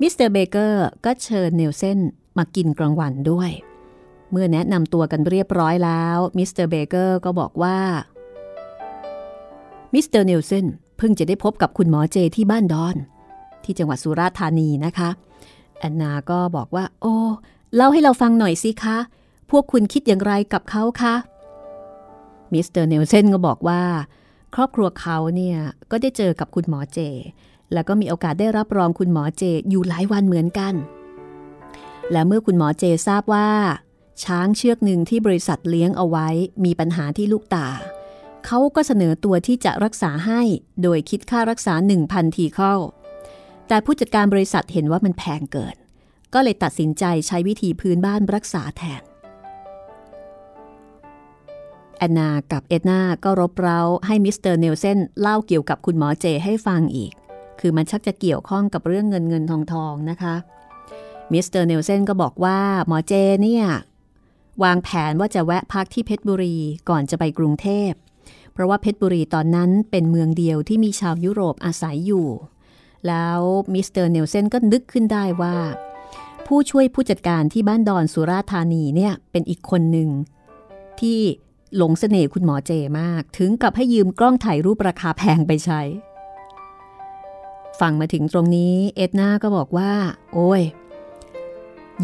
[0.00, 1.98] มิสเตอร์เบเกอร์ก็เชิญเนลเซน
[2.38, 3.50] มากินกลางวันด้วย
[4.30, 7.78] เมื่อแนะนำตัวกันเรียบร้อยแล้วมิสเตอร์เบเกอร์ก็บอกว่า
[9.94, 10.66] มิสเตอร์เนลเซน
[10.96, 12.96] เพิ่งจะได้พบกับคุณหมอเจที่บ้านดอน
[13.64, 15.10] ที่จังหวัดสุราษฎร์ธานีนะคะ
[15.78, 17.14] แอนนาก็บอกว่า โอ้
[17.74, 18.98] เล่าให้เราฟังหน่อยสิคะ
[19.50, 21.14] พวกคุณคิดอย่างไรกับเขาคะ
[22.52, 23.82] มิสเตอร์เนลเซนก็บอกว่า
[24.54, 25.58] ครอบครัวเขาเนี่ย
[25.90, 26.98] ก็ได้เจอกับคุณหมอเจ
[27.72, 30.74] แล้วก็มีโอกาสได้รับรองคุณหมอเจอยู่หลายวันเหมือนกัน
[32.12, 33.48] และเมื่อคุณหมอเจทราบว่า
[34.24, 36.28] ช้างเชือกหนึ่งที่บริษัทเลี้ยงเอาไว้
[36.64, 37.68] มีปัญหาที่ลูกตา
[38.46, 40.42] เขาก็เสนอตัวที่จะรักษาให้
[40.82, 42.74] โดยคิดค่ารักษา 1,000 tical
[43.68, 45.76] แต่ผู้จัดการบริษัทเห็นว่ามันแพงเกิน
[46.34, 49.02] ก็เลยตัดสินใจใช้วิธีพื้นบ้านรักษาแทน
[51.98, 57.12] แอนนากับเอ็ดนาก็รบเร้าให้มิสเตอร์เนลเซนเล่าเกี่ยวกับคุณหมอเจให้ฟังอีก
[57.60, 60.34] คือมันชักจะเกี่ยวข้องกับเรื่องเงินเงินทองทองนะคะ
[61.32, 63.66] มิสเตอร์เนลเซนก็บอกว่าหมอเจเนี่ย
[64.64, 66.56] วางแผนว่าจะแวะพักที่เพชรบุรี
[66.88, 67.90] ก่อนจะไปกรุงเทพ
[68.52, 72.28] เพราะว่าเพชรบุรีตอนนั้นเป็นเมืองเดียวที่มีชาวยุโรปอาศัยอยู่
[73.06, 73.40] แล้ว
[73.72, 75.56] มิสเตอร์เนลเซนก็นึกขึ้นได้ว่า
[76.46, 80.10] ผู้ช่วยผู้จัดการที่บ้านดอนสุราษฎร์ธานีเนี่ยเป็นอีกคนหนึ่ง
[81.00, 81.18] ที่
[81.76, 85.80] หลงเสน่ห์คุณหมอเจมาก ถึงกับให้ยืมกล้องถ่ายรูปราคาแพงไปใช้
[87.80, 89.92] ฟังมาถึงตรงนี้เอ็ดนาก็บอกว่า
[90.32, 90.62] โอ้ย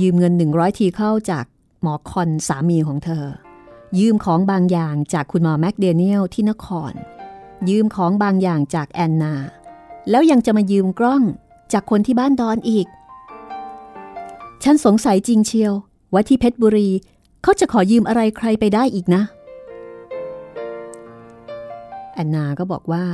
[0.00, 1.44] ยืมเงิน 100 ทีเข้าจาก
[1.82, 3.24] หมอคอนสามีของเธอ
[3.98, 6.92] ยืมของบางอย่างจากคุณหมอแมคเดเนียลที่นคร
[7.68, 9.34] ยืมของบางอย่างจากแอนนา
[10.10, 11.22] แล้วยังจะมายืมกล้อง
[11.72, 12.86] จากคนที่บ้านดอนอีก
[14.62, 15.72] ฉันสงสัยจริงเชียว
[16.12, 16.88] ว่าที่เพชรบุรี
[17.42, 19.22] เขาจะขอยืมอะไรใครไปได้อีกนะ
[22.14, 23.04] แอนนาก็บอกว่า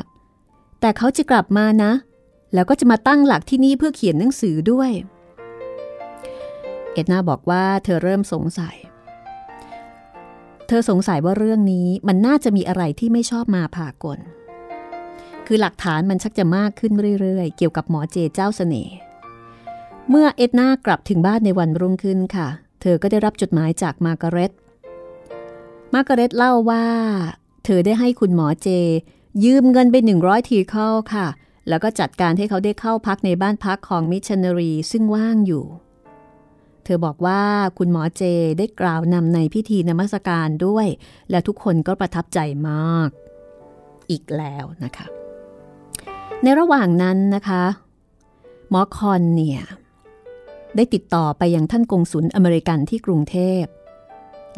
[0.80, 1.92] แต่เขาจะกลับมานะ
[2.54, 4.90] แล้วก็จะมาตั้งหลักที่นี่เพื่อเขียนหนังสือด้วย
[6.92, 8.76] เอ็ดนาบอกว่าเธอเริ่มสงสัย
[10.68, 14.18] เธอสงสัยว่าเรื่องนี้มันน่าจะมีอะไรที่ไม่ชอบมาผ่ากล
[15.46, 18.94] คือหลักฐานมันชักจะมากขึ้นเรื่อยๆ เกี่ยวกับหมอเจเจ้าสเสน่ห์
[20.08, 22.48] เมื่อเอ็ดนากลับถึงบ้านในวันรุ่งขึ้นค่ะ
[22.80, 24.52] เธอก็ได้รับจดหมายจากมาร์กาเร็ต
[25.94, 26.86] มาร์กาเร็ตเล่าว่า
[27.64, 28.68] เธอได้ให้คุณหมอเจ
[29.44, 31.26] ยืมเงินไปหนึ่งร้อยทีเข้าค่ะ
[31.68, 35.64] แล้วก็จัดการให้เขาได้เข้าพักในบ้านพักของมิชชันนารีซึ่งว่างอยู่
[36.88, 37.40] ธอบอกว่า
[37.78, 38.22] คุณหมอเจ
[38.58, 40.86] ได้กล่าวนำในพิธีนมัสการด้วย
[41.30, 43.08] และทุกคนก็ประทับใจมาก
[44.10, 45.06] อีกแล้วนะคะ
[46.42, 47.64] ในระหว่างนั้นนะคะ
[48.70, 49.60] หมอคอนเนี่ย
[50.76, 53.64] ได้ติดต่อไปยังท่านกงสุลอเมริกันที่กรุงเทพ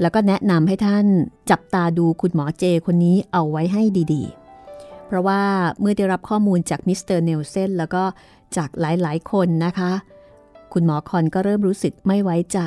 [0.01, 1.07] แล้วก็แนะนำให้ท่าน
[1.51, 5.41] จับตาดูคุณหมอเจคนนี้เอาไว้ให้ดีๆ เพราะว่า
[5.81, 8.03] เมื่อได้รับข้อมูลจากมิสเตอร์เนลเซนแล้วก็
[8.57, 9.93] จากหลายๆคนนะคะ
[10.73, 12.61] คุณหมอคอนก็เริ่มรู้สึกไม่ไว้ใจ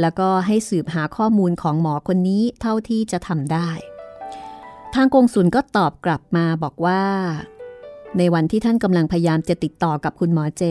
[0.00, 3.70] แล้วก็ให้สืบหาข้อมูลของหมอคนนี้เท่าที่จะทำได้
[4.94, 7.04] ทางกงสุลก็ตอบกลับมาบอกว่า
[8.18, 10.64] ในวันที่ท่านกำลังพยายามจะติดต่อกับคุณหมอเจ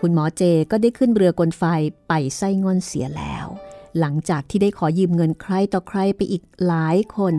[0.00, 1.64] คุณหมอเจก็ได้ขึ้นเรือกลไฟ
[2.08, 3.46] ไปไส้งอนเสียแล้ว
[3.98, 7.34] หลังจากที่ได้ขอยืมเงินใครต่อใครไปอีกหลายคน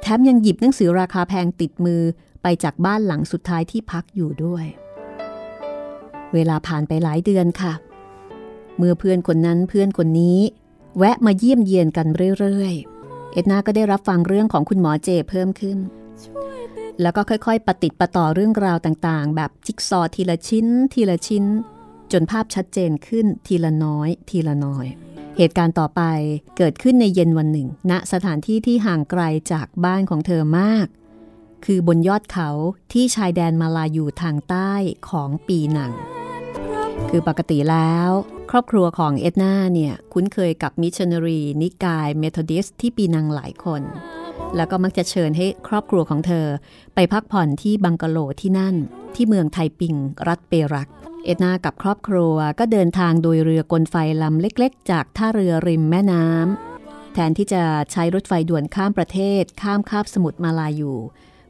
[0.00, 2.02] แถมยังหยิบหนังสือราคาแพงติดมือ
[2.42, 4.66] ไปจากบ้านหลังสุดท้ายที่พักอยู่ด้วย
[6.34, 7.72] เวลาผ่านไปหลายเดือนค่ะ
[8.78, 10.38] เมื่อเพื่อนคนนั้นเพื่อนคนนี้
[10.98, 12.06] แวะมาเยี่ยมเยียนกัน
[12.38, 15.78] เรื่อยๆ เอ็ดนาก็ได้รับฟังเรื่องของคุณหมอเจเพิ่มขึ้น
[17.00, 21.44] แล้วก็ค่อยๆ ปะติดปะต่อเรื่องราวต่างๆ แบบจิ๊กซอว์ทีละชิ้น ทีละชิ้น
[22.12, 24.86] จนภาพชัดเจนขึ้นทีละน้อย ทีละน้อย
[25.36, 26.02] เหตุการณ์ต่อไป
[26.56, 30.86] เกิดขึ้นในเย็นวันหนึ่งณสถานที่ที่ห่างไกลจากบ้านของเธอมาก
[31.64, 32.48] คือบนยอดเขา
[32.92, 34.72] ที่ชายแดนมาลายูทางใต้
[35.08, 35.92] ของปีนัง
[37.14, 38.10] คือปกติแล้ว
[38.50, 43.82] ครอบครัวของเอ็ดนาเนี่ยคุ้นเคยกับมิชชันนารีนิกายเมทอดิสต์ที่ปีนังหลายคน
[44.56, 46.46] แล้วก็มักจะเชิญให้ครอบครัวของเธอ
[46.94, 48.76] ไปพักผ่อนที่บังกะโลที่นั่น
[49.14, 49.94] ที่เมืองไทปิง
[50.28, 50.88] รัฐเปรัก
[51.24, 60.92] เอ็ดนากับครอบครัวก็เดินทางโดยเรือกลไฟลำเล็กๆ จากท่าเรือริมแม่น้ำแทนที่จะใช้รถไฟด่วนข้ามประเทศข้ามคาบสมุทรมาลายู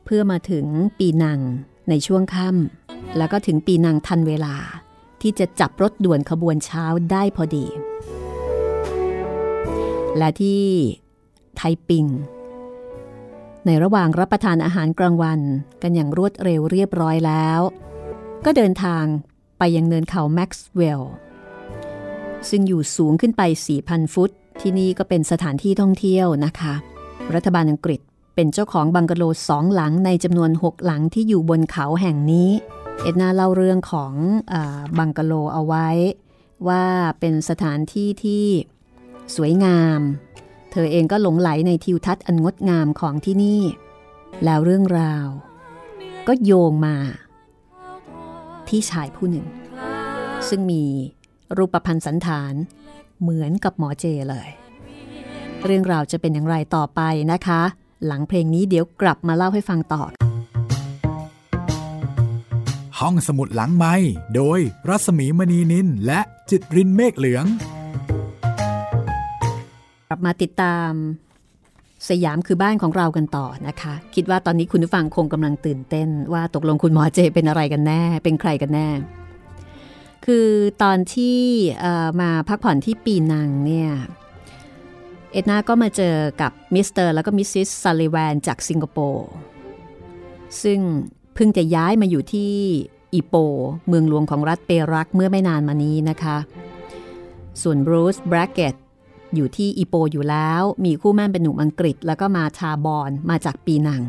[0.04, 0.66] เพื่อมาถึง
[0.98, 1.40] ปีนัง
[1.88, 4.56] ในช่วงค่ำแล้วก็ถึงปีนังทันเวลา
[5.22, 7.66] ที่จะจับรถด่วนขบวนเช้าได้พอดี
[10.18, 10.62] และที่
[11.56, 12.06] ไทปิง
[13.66, 15.40] ในระหว่างรับประทานอาหารกลางวัน
[15.82, 17.60] กันอย่างรวดเร็วเรียบร้อยแล้ว
[18.44, 19.04] ก็เดินทาง
[19.58, 21.12] ไปยังเนินเขาแม็กซ์เวลล์
[22.48, 23.42] ซึ่งอยู่สูงขึ้นไป
[23.78, 24.30] 4,000 ฟุต
[24.60, 26.74] ที่นี่ก็เป็นสถานที่ท่องเที่ยวนะคะ
[27.34, 28.00] รัฐบาลอังกฤษ
[28.34, 32.50] เป็นเจ้าของบังกะโลสองหลังในจำนวน 6 หลังที่อยู่บนเขาแห่งนี้
[33.00, 34.12] เอ็ดนาเล่าเรื่องของ
[34.52, 34.54] อ
[34.98, 35.88] บังกะโลเอาไว้
[36.68, 36.84] ว่า
[37.20, 38.46] เป็นสถานที่ที่
[39.36, 40.00] สวยงาม
[40.72, 43.62] เธอเองก็หลงไหลในทิวทัศน์อันงดงามของที่นี่
[44.44, 45.26] แล้วเรื่องราว
[46.26, 46.96] ก็โยงมา
[48.68, 49.46] ที่ชายผู้หนึ่ง
[50.48, 50.84] ซึ่งมี
[51.56, 52.54] รูปพันธ์สันฐาน
[53.20, 54.48] เหมือนกับหมอเจเลย
[55.64, 57.00] เรื่องราวจะเป็นอย่างไรต่อไป
[57.32, 57.62] นะคะ
[58.06, 60.02] หลังเพลงนี้เดี๋ยวกลับมาเล่าให้ฟังต่อ
[63.02, 63.94] ห้องสมุดหลังไมค์
[64.36, 67.44] โดยรัสมีมณีนินและจิตรินเมฆเหลือง
[70.08, 70.90] กลับมาติดตาม
[72.08, 78.88] สยามคือบ้านของเรากันต่อนะคะ คิดว่าตอนนี้คุณผู้ฟังคงกำลังตื่นเต้น ว่าตกลงคุณหมอเจเป็นอะไรกันแน่ เป็นใครกันแน่
[80.26, 80.48] คือ
[80.82, 81.40] ตอนที่
[82.20, 83.90] มาพักผ่อนที่ปีนังเนี่ย
[85.32, 89.28] เอ็ดนาก็มาเจอกับมิสเตอร์แล้วก็มิสซิสซัลลิแวนจากสิงคโปร์
[90.62, 90.80] ซึ่ง
[91.34, 92.52] เพิ่งจะย้ายมาอยู่ที่
[93.14, 93.34] อีโป
[93.88, 96.36] เมืองหลวงของรัฐเปรักเมื่อไม่นานมานี้นะคะ
[97.62, 98.74] ส่วนบรูซแบรกเกต
[99.34, 104.02] อยู่ที่อีโปอยู่แล้ว มีคู่แม่นเป็นหนุ่มอังกฤษ แล้วก็มาชาบอนมาจากปีนัง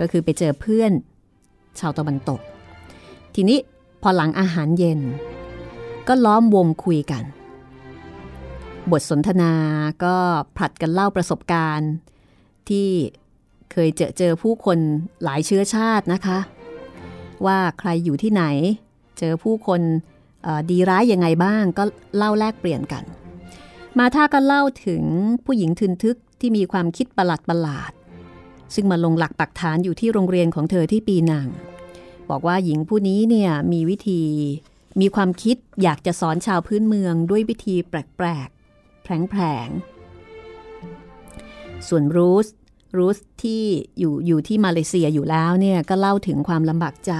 [0.02, 0.92] ็คือไปเจอเพื่อน
[1.78, 2.40] ชาวตะวันตก
[3.34, 3.58] ทีนี้
[4.02, 5.00] พอหลังอาหารเย็น
[6.08, 7.24] ก็ล้อมวงคุยกัน
[8.90, 9.52] บทสนทนา
[10.04, 10.14] ก็
[10.56, 11.90] ผลัดกันเล่าประสบการณ์
[12.68, 12.88] ที่
[13.72, 14.78] เคยเจอเจอผู้คน
[15.24, 16.38] หลายเชื้อชาตินะคะ
[17.46, 18.44] ว่าใครอยู่ที่ไหน
[19.18, 19.80] เจอผู้คน
[20.70, 21.84] ดีร้ายยังไงบ้างก็
[22.16, 23.04] เล่าแลกเปลี่ยนกัน
[23.98, 25.02] มาท่าก็เล่าถึง
[25.44, 27.92] ผู้หญิงทึนทึกที่มีความคิดประหลาดประหลาด
[28.74, 31.48] ซึ่งมาลงหลักปักฐานอยู่ที่โรงเรียนของเธอที่ปีนัง
[32.30, 34.22] บอกว่าหญิงผู้นี้เนี่ยมีวิธี
[35.00, 39.68] มีความคิดอยากจะสอนชาวพื้นเมืองด้วยวิธีแปลกแผลง
[41.88, 42.46] ส่วนรูส
[42.96, 43.62] รูสที่
[43.98, 47.12] อยู่อยู่ที่มาเลเซียอยู่แล้วเนี่ยก็เล่าถึงความลำบากใจ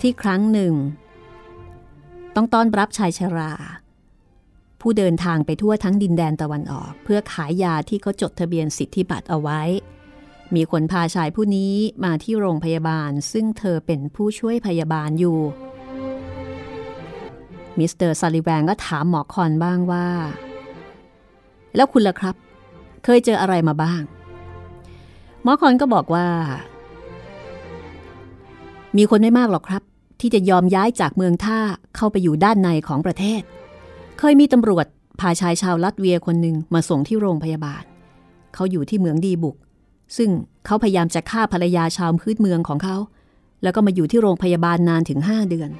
[0.00, 0.74] ที่ครั้งหนึ่ง
[2.34, 3.52] ต้องต้อนรับชายชรา
[4.80, 9.62] ผู้เดินทางไปทั่วทั้งดินแดนตะวันออก เพื่อขายยาที่เขาจดทะเบียนสิทธิบัตรเอาไว้
[10.54, 15.38] มีคนพาชายผู้นี้มาที่โรงพยาบาล ซึ่งเธอเป็นผู้ช่วยพยาบาลอยู่
[17.78, 20.08] มิสเตอร์ซัลลิแวนก็ถามหหมอคอนบ้างว่า
[21.76, 22.34] แล้วคุณล่ะครับ
[23.04, 24.02] เคยเจออะไรมาบ้าง
[25.48, 26.26] มอคอนก็บอกว่า
[28.96, 29.82] มีคนไม่มากหรอกครับ
[30.20, 31.58] ที่จะยอมย้ายจากเมืองท่า
[31.96, 33.42] เข้าไปอยู่ด้านในของประเทศ
[34.18, 34.86] เคยมีตำรวจ
[35.20, 37.82] พาชายชาวลัตเวียคนหนึ่งมาส่งที่โรงพยาบาล
[38.54, 39.56] เขาอยู่ที่เมืองดีบุก
[40.16, 40.30] ซึ่ง
[40.66, 42.96] เขาพยายามจะฆ่าภรรยาชาวพื้นเมืองของเขา
[43.62, 45.70] แล้วก็มาอยู่ที่โรงพยาบาลนานถึงห้าเดือน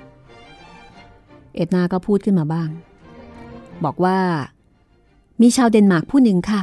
[1.54, 2.68] เอ็ดนาก็พูดขึ้นมาบ้าง
[3.84, 4.18] บอกว่า
[5.40, 6.62] มีชาวเดนมาร์กผู้หนึ่งค่ะ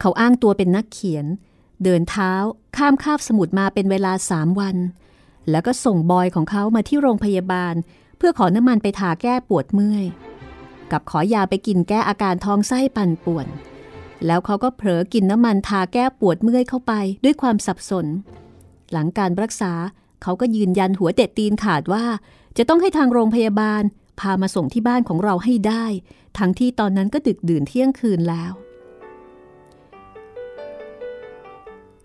[0.00, 1.26] เขาอ้างตัวเป็นนักเขียน
[1.84, 2.32] เดินเท้า
[2.76, 4.76] ข้ามคาบสมุทรมาเป็นเวลาสามวัน
[5.50, 7.74] แล้วก็ส่งบอยของเขามาที่โรงพยาบาล
[8.16, 10.04] เพื่อขอน้ำมันไปทาแก้ปวดเมื่อย
[10.92, 13.46] กับขอยาไปกินแก้อาการท้องไส้ปั่นป่วน
[14.26, 16.92] แล้วเขาก็เผลอกินน้ำมันทาแก้ปวดเมื่อยเข้าไป
[17.24, 18.06] ด้วยความสับสน
[18.92, 19.72] หลังการรักษา
[20.22, 22.04] เขาก็ยืนยันหัวเด็ดตีนขาดว่า
[22.56, 23.82] จะต้องให้ทางโรงพยาบาล
[24.20, 25.84] พามาส่งที่บ้านของเราให้ได้
[26.38, 28.52] ทั้งที่ตอนนั้นก็ดึกดื่นเที่ยงคืนแล้ว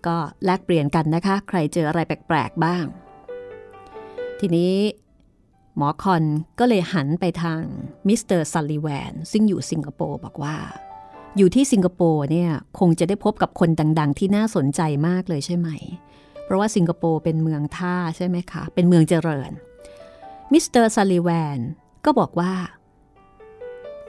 [0.08, 2.86] ก็แลกเปลี่ยนกันนะคะ ใครเจออะไรแปลกๆบ้าง
[4.40, 4.76] ทีนี้
[5.78, 6.24] หมอคอน
[6.60, 7.62] ก็เลยหันไปทาง
[8.08, 10.56] มิสเตอร์ซัลลิแวนซึ่งอยู่สิงคโปร์บอกว่า
[11.38, 15.70] อยู่ที่สิงคโปร์เนี่ยคงจะได้พบกับคนดังๆ ที่น่าสนใจมากเลยใช่ไหม
[16.44, 19.52] เพราะว่าสิงคโปร์เป็นเมืองท่าใช่ไหมคะ เป็นเมืองเจริญ
[20.54, 21.60] มิสเตอร์ซัลลิแวน
[22.06, 22.54] ก็บอกว่า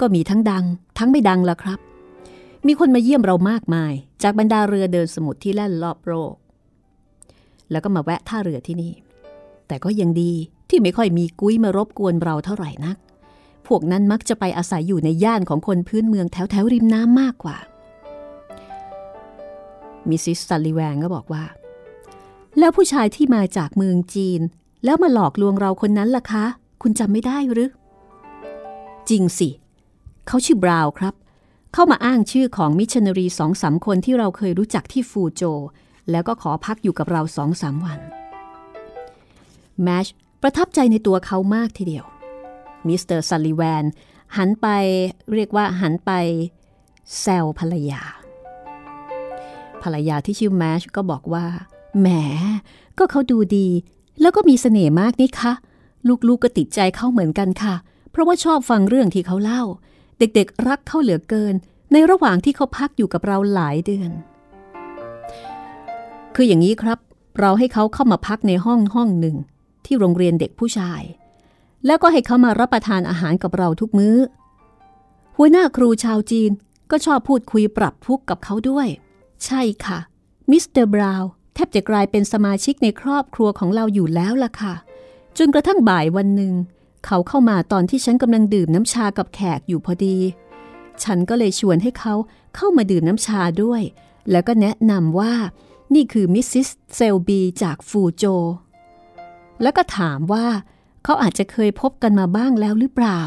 [0.00, 0.64] ก็มีทั้งดัง
[0.98, 1.78] ทั้งไม่ดังละครับ
[2.66, 3.92] มีคนมาเยี่ยมเรามากมาย
[4.29, 6.35] จากบรรดาเรือเดินสมุทรที่แล่นรอบโลก
[7.71, 8.93] แล้วก็มาแวะท่าเรือที่นี่
[9.67, 10.33] แต่ก็ยังดี
[10.69, 12.97] ที่ไม่ค่อยมีกุ้ยมารบกวนเราเท่าไหร่นัก
[13.67, 17.57] พวกนั้นมักจะไปอาศัยอยู่ในย่านของคนพื้นเมืองแถวแถวริมน้ำมากกว่า
[20.09, 21.45] มิสซิสซัลลิแวนก็บอกว่า
[22.59, 24.41] แล้วผู้ชายที่มาจากเมืองจีน
[24.85, 26.45] แล้วมาหลอกลวงเราคนนั้นล่ะคะ
[26.83, 27.71] คุณจำไม่ได้หรือ
[29.09, 29.49] จริงสิ
[30.27, 31.15] เขาชื่อบราวน์ครับ
[31.72, 35.42] เขามาอ้างชื่อของมิชชันนารีสองสามคนที่เราเคยรู้จักที่ฟูโจ
[36.11, 38.00] แล้วก็ขอพักอยู่กับเราสองสามวัน
[39.83, 40.07] แมช
[40.42, 42.05] ประทับใจในตัวเขามากทีเดียว
[42.87, 43.85] มิสเตอร์ซัลลิแวน
[44.37, 44.66] หันไป
[45.35, 46.11] เรียกว่าหันไป
[47.20, 48.02] แซวภรรยา
[49.83, 51.46] ภรรยาที่ชื่อแมชก็บอกว่า
[52.00, 52.09] แหม
[52.98, 53.68] ก็เขาดูดี
[54.20, 55.52] แล้วก็มีเสน่ห์มากนี่คะ
[56.09, 57.74] ลูกๆ ก็ติดใจเขาเหมือนกันค่ะ
[58.11, 59.62] เพราะว่าชอบฟังเรื่องที่เขาเล่า
[60.18, 61.55] เด็กๆ รักเขาเหลือเกิน
[61.92, 64.11] ในระหว่างที่เขาพักอยู่กับเราหลายเดือน
[66.35, 66.98] คืออย่างนี้ครับ
[67.40, 69.37] เราให้เขาเข้ามาพักในห้องห้องหนึ่ง
[69.85, 71.02] ที่โรงเรียนเด็กผู้ชาย
[71.87, 74.16] แล้วก็ให้เขามารับประทานอาหารกับเราทุกมื้อ
[75.37, 76.50] หัวหน้าครูชาวจีน
[76.90, 78.88] ก็ชอบพูดคุยปรับทุกข์กับเขาด้วย
[79.44, 79.98] ใช่ค่ะ
[80.50, 84.74] มิสเตอร์บราวน์แทบจะกลายเป็นสมาชิกในครอบครัวของเราอยู่แล้วล่ะค่ะ
[85.38, 86.52] จนกระทั่งบ่ายวันหนึ่ง
[87.07, 90.16] เขาเข้ามาตอนที่ฉันกำลังดื่มน้ำชากับแขกอยู่พอดี
[91.03, 92.14] ฉันก็เลยชวนให้เขา
[92.57, 93.83] เข้ามาดื่มน้ำชาด้วย
[94.31, 95.35] แล้วก็แนะนำว่า
[95.95, 98.25] นี่คือมิสซิสเซลบีจากฟูโจ
[99.62, 100.47] แล้วก็ถามว่า
[101.05, 103.21] เขาอาจจะเคยพบกันมาบ้างแล้วหรือเปล่า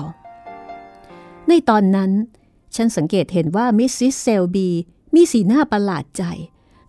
[1.47, 2.11] ในตอนนั้น
[2.75, 4.69] ฉันสังเกตเห็นว่ามิสซิสเซลบี
[5.15, 6.23] มีสีหน้าประหลาดใจ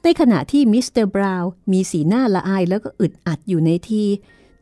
[0.03, 4.05] ในขณะที่มิสเตอร์บราวน์มีสีหน้าละอายแล้วก็อึดอัดอยู่ในที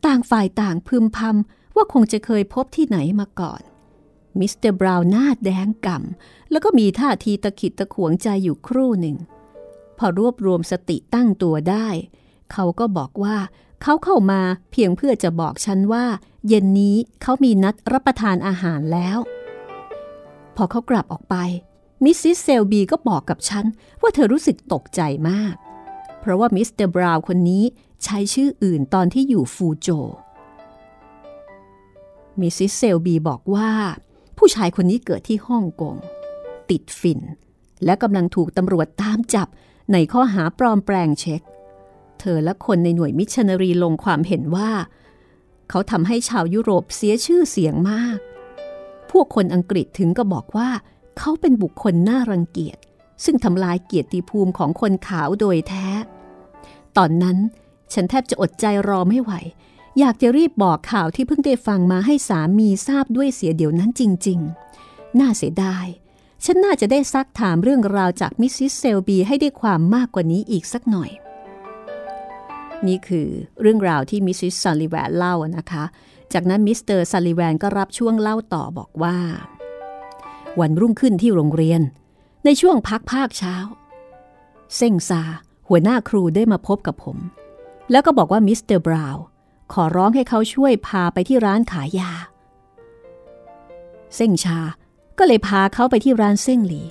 [0.07, 3.63] ต่างฝ่ายต่างพึมพำ ว่าคงจะเคยพบที่ไหนมาก่อน
[4.39, 9.17] มิสเตอร์บราวน์หน้าแดงก่ำแล้วก็มีท่าทีตะขิดตะขวงใจอยู่ครู่หนึ่ง
[9.99, 11.89] พอรวบรวมสติตั้งตัวได้
[12.53, 13.37] เขาก็บอกว่า
[13.83, 14.41] เขาเข้ามา
[14.73, 16.05] เพียงเพื่อจะบอกฉันว่า
[16.49, 19.19] เย็นนี้เขามีนัดรับประทานอาหารแล้ว
[20.57, 21.37] พอเขากลับออกไป
[22.05, 23.65] มิสซิสเซลบีก็บอกกับฉัน
[24.03, 25.55] ว่าเธอรู้สึกตกใจมาก
[26.21, 27.65] เพราะว่ามิสเตอร์บราวน์คนนี้
[28.05, 29.89] ใช้ชื่ออื่นตอนที่อยู่ฟูโจ
[32.41, 33.71] มิสซิสเซลบีบอกว่า
[34.39, 35.95] ผู้ชายคนนี้เกิดที่ฮ่องกง
[36.71, 37.21] ติดฝิ่น
[37.85, 39.49] และกำลังถูกตำรวจตามจับ
[39.93, 41.43] ในข้อหาปลอมแปลงเช็ค
[42.21, 44.71] เธอและคนในหน่วยมิชชันนารีลงความเห็นว่า
[45.71, 48.19] เขาทำให้ชาวยุโรปเสียชื่อเสียงมาก
[49.11, 50.69] พวกคนอังกฤษถึงกับบอกว่า
[51.19, 52.79] เขาเป็นบุคคลน่ารังเกียจ
[53.25, 55.87] ซึ่งทำลายเกียรติภูมิของคนขาวโดยแท้
[56.97, 57.37] ตอนนั้น
[57.95, 59.33] ฉันแทบจะอดใจรอไม่ไหว
[59.99, 64.41] อยากจะรีบบอกข่าวที่เพิ่งได้ฟังมาให้สามีทราบด้วยเสียเดี๋ยวนั้นจริง
[64.79, 65.87] ๆ น่าเสียดาย
[66.45, 71.11] ฉันน่าจะได้ซักถามเรื่องราวจากมิสซิสเซลบีให้ได้ความมากกว่านี้อีกสักหน่อย
[72.87, 73.29] นี่คือ
[73.61, 75.85] เรื่องราวที่มิสซิสซัลลิแวนเล่านะคะ
[76.33, 79.17] จากนั้นมิสเตอร์ซัลลิแวนก็รับช่วงเล่าต่อบอกว่า
[80.61, 81.81] วันรุ่งขึ้นที่โรงเรียน
[82.45, 83.57] ในช่วงพักภาคเช้า
[84.77, 85.23] เซ็งชา
[85.69, 87.19] หัวหน้าครูได้มาพบกับผม
[87.91, 89.25] แล้วก็บอกว่ามิสเตอร์บราวน์
[89.73, 92.11] ขอร้องให้เขาช่วยพาไปที่ร้านขายยา
[94.17, 94.59] เซ็งชา
[95.19, 96.83] ก็เลยพาเขาไปที่ร้านเส้งหลี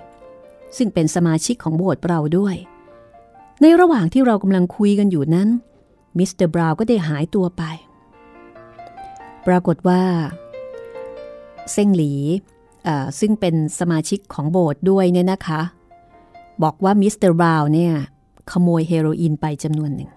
[0.78, 2.56] ซึ่งเป็นสมาชิกของโบสถ์เราด้วย
[3.62, 5.50] ในระหว่างที่เรากำลังคุยกันอยู่นั้น
[6.18, 7.64] มิสเตอร์บราวน์ก็ได้หายตัวไป
[9.48, 10.02] ปรากฏว่า
[11.74, 12.14] เส้งหลี
[13.20, 15.62] ซึ่งเป็นสมาชิกของโบสถ์ด้วยเนี่ยนะคะ
[16.64, 17.94] บอกว่ามิสเตอร์บราวน์เนี่ย
[18.52, 20.12] ขโมยเฮโรอีนไปจำนวนหนึ่ง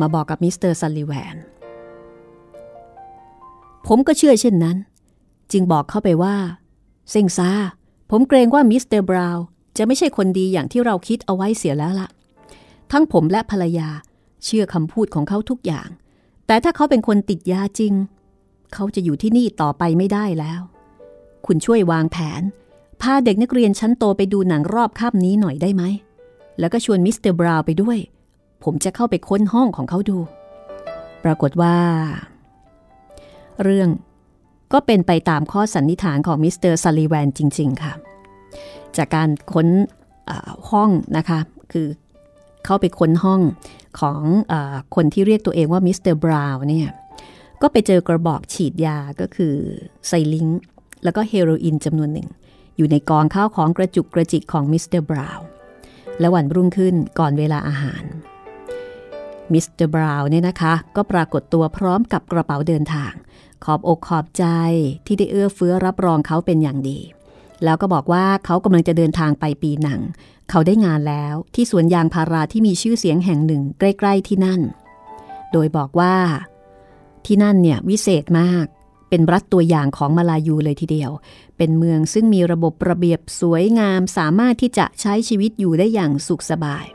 [0.00, 1.36] มาบอกกับมิสเตอร์ซัลลิแวน
[3.86, 4.76] ผมก็เชื่อเช่นนั้น
[5.52, 6.36] จึงบอกเขาไปว่า
[7.10, 7.50] เซ็งชา
[8.10, 9.44] ผมเกรงว่ามิสเตอร์บราวน์
[9.76, 12.08] จะไม่ใช่คนดีอย่างที่เราคิดเอาไว้เสียแล้วล่ะ
[12.92, 13.88] ทั้งผมและภรรยา
[14.44, 15.88] เชื่อคำพูดของเขาทุกอย่าง
[16.46, 17.94] แต่ถ้าเขาเป็นคนติดยาจริง
[18.74, 20.60] เขาจะอยู่ที่นี่ต่อไปไม่ได้แล้ว
[21.46, 22.42] คุณช่วยวางแผน
[23.00, 25.82] พาเด็กนักเรียนชั้นโตไปดูหนังรอบค่ำนี้หน่อยได้ไหม
[26.58, 27.98] แล้วก็ชวนมิสเตอร์บราวน์ไปด้วย
[28.64, 30.18] ผมจะเข้าไปค้นห้องของเขาดู
[31.24, 31.76] ปรากฏว่า
[33.62, 33.88] เรื่อง
[34.72, 37.92] ก็เป็นไปตามข้อสันนิษฐานของมิสเตอร์ซัลลิแวนจริง ๆ ค่ะ
[38.96, 39.68] จากการค้น
[40.70, 41.38] ห้องนะคะ
[41.72, 41.86] คือ
[42.64, 43.40] เข้าไปค้นห้อง
[44.00, 44.20] ของ
[44.52, 44.54] อ
[44.94, 46.90] คนที่เรียกตัวเองว่ามิสเตอร์บราวน์เนี่ย
[47.62, 49.54] ก็ไปเจอกระบอกฉีดยาก็คือ
[50.06, 50.46] syringe
[51.04, 52.28] แล้วก็เฮโรอีนจำนวนหนึ่ง
[52.76, 55.46] อยู่ในกองข้าวของกระจุกกระจิกของมิสเตอร์บราวน์
[56.20, 58.04] และวันรุ่งขึ้นก่อนเวลาอาหาร
[59.54, 63.12] มิสเตอร์บราวน์เนี่ยนะคะ ก็ปรากฏตัวพร้อมกับกระเป๋าเดินทาง
[63.64, 64.44] ขอบอกขอบใจ
[65.06, 66.98] ที่ได้เอื้อเฟื้อรับรองเขาเป็นอย่างดี
[67.64, 70.00] แล้วก็บอกว่าเขากำลังจะเดินทางไปปีนัง
[70.50, 74.60] เขาได้งานแล้วที่สวนยางพาราที่มีชื่อเสียงแห่งหนึ่งใกล้ๆที่นั่น
[75.52, 76.16] โดยบอกว่า
[77.26, 78.66] ที่นั่นเนี่ยวิเศษมาก
[79.08, 81.10] เป็นรัฐตัวอย่างของมาลายูเลยทีเดียว
[81.56, 86.86] เป็นเมืองซึ่งมีระบบระเบียบสวยงามสามารถที่จะใช้ชีวิตอยู่ได้อย่างสุขสบาย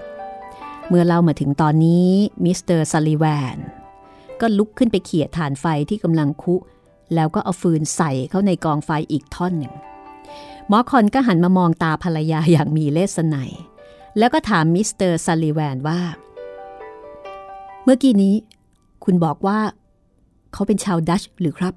[0.90, 2.10] เมื่อเรามาถึงตอนนี้
[2.44, 3.58] มิสเตอร์ซัลลิแวน
[4.42, 6.56] ก็ลุกขึ้นไปเขี่ยถ่านไฟที่กำลังคุ
[7.16, 9.74] แล้วก็เอาฟืนใส่เข้าในกองไฟอีกท่อนหนึ่ง
[10.68, 13.38] หมอคอนก็หันมามองตาภรรยาอย่างมีเลศนัย
[14.18, 16.00] แล้วก็ถามมิสเตอร์ซัลลิแวนว่า
[17.84, 18.36] เมื่อกี้นี้
[19.04, 19.60] คุณบอกว่า
[20.54, 21.74] เขาเป็นชาวดัตช์หรือครับ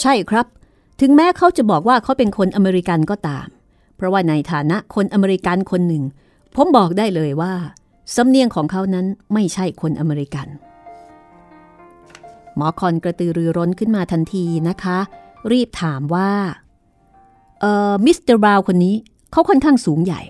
[0.00, 0.46] ใช่ครับ
[1.00, 3.46] ถึงแม้เขาจะบอกว่าเขาเป็นคนอเมริกันก็ตาม
[3.96, 6.04] เพราะว่าในฐานะคนอเมริกันคนหนึ่ง
[6.56, 7.52] ผมบอกได้เลยว่า
[8.16, 10.48] สำเนียงของเขานั้นไม่ใช่คนอเมริกัน
[12.56, 14.98] หมอคอนกระตือรือร้นขึ้นมาทันทีนะคะ
[15.52, 16.30] รีบถามว่า
[17.60, 18.94] เอ่อ มิสเตอร์บราวน์คนนี้
[19.32, 20.20] เขาค่อนข้างสูงใหญ่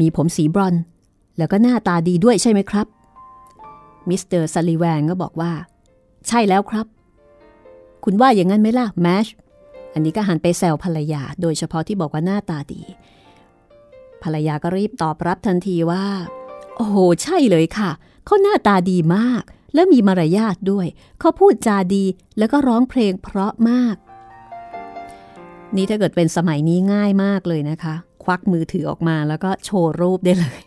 [0.00, 0.74] มีผมสีบลอนด์
[1.38, 2.86] แล้วก็หน้าตาดีด้วยใช่ไหมครับ
[4.08, 5.52] มิสเตอร์ซัลลิแวนก็บอกว่า
[6.28, 6.86] ใช่แล้วครับ
[8.04, 9.26] คุณว่าอย่างนั้นไหมล่ะ แมช
[9.94, 12.80] อันนี้ก็หันไปแซวภรรยา โดยเฉพาะที่บอกว่าหน้าตาดี
[14.22, 16.06] ภรรยาก็รีบตอบรับทันทีว่า
[16.76, 17.90] โอ้โห ใช่เลยค่ะ
[18.24, 19.42] เขาหน้าตาดีมาก
[19.74, 20.86] และมีมารยาทด้วย
[21.20, 22.04] เขาพูดจาดี
[22.38, 23.96] แล้วก็ร้องเพลงเพราะมาก
[25.76, 30.60] นี่ถ้าเกิดเป็นสมัยนี้ง่ายมากเลยนะคะ ควักมือถือออกมาแล้วก็โชว์รูปได้เลย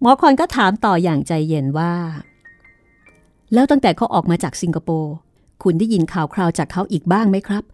[0.00, 1.92] หมอคอนก็ถามต่ออย่างใจเย็นว่า
[3.54, 5.14] แล้วตั้งแต่เขาออกมาจากสิงคโปร์
[5.62, 7.64] คุณได้ยินข่าวคราวจากเขาอีกบ้างไหมครับ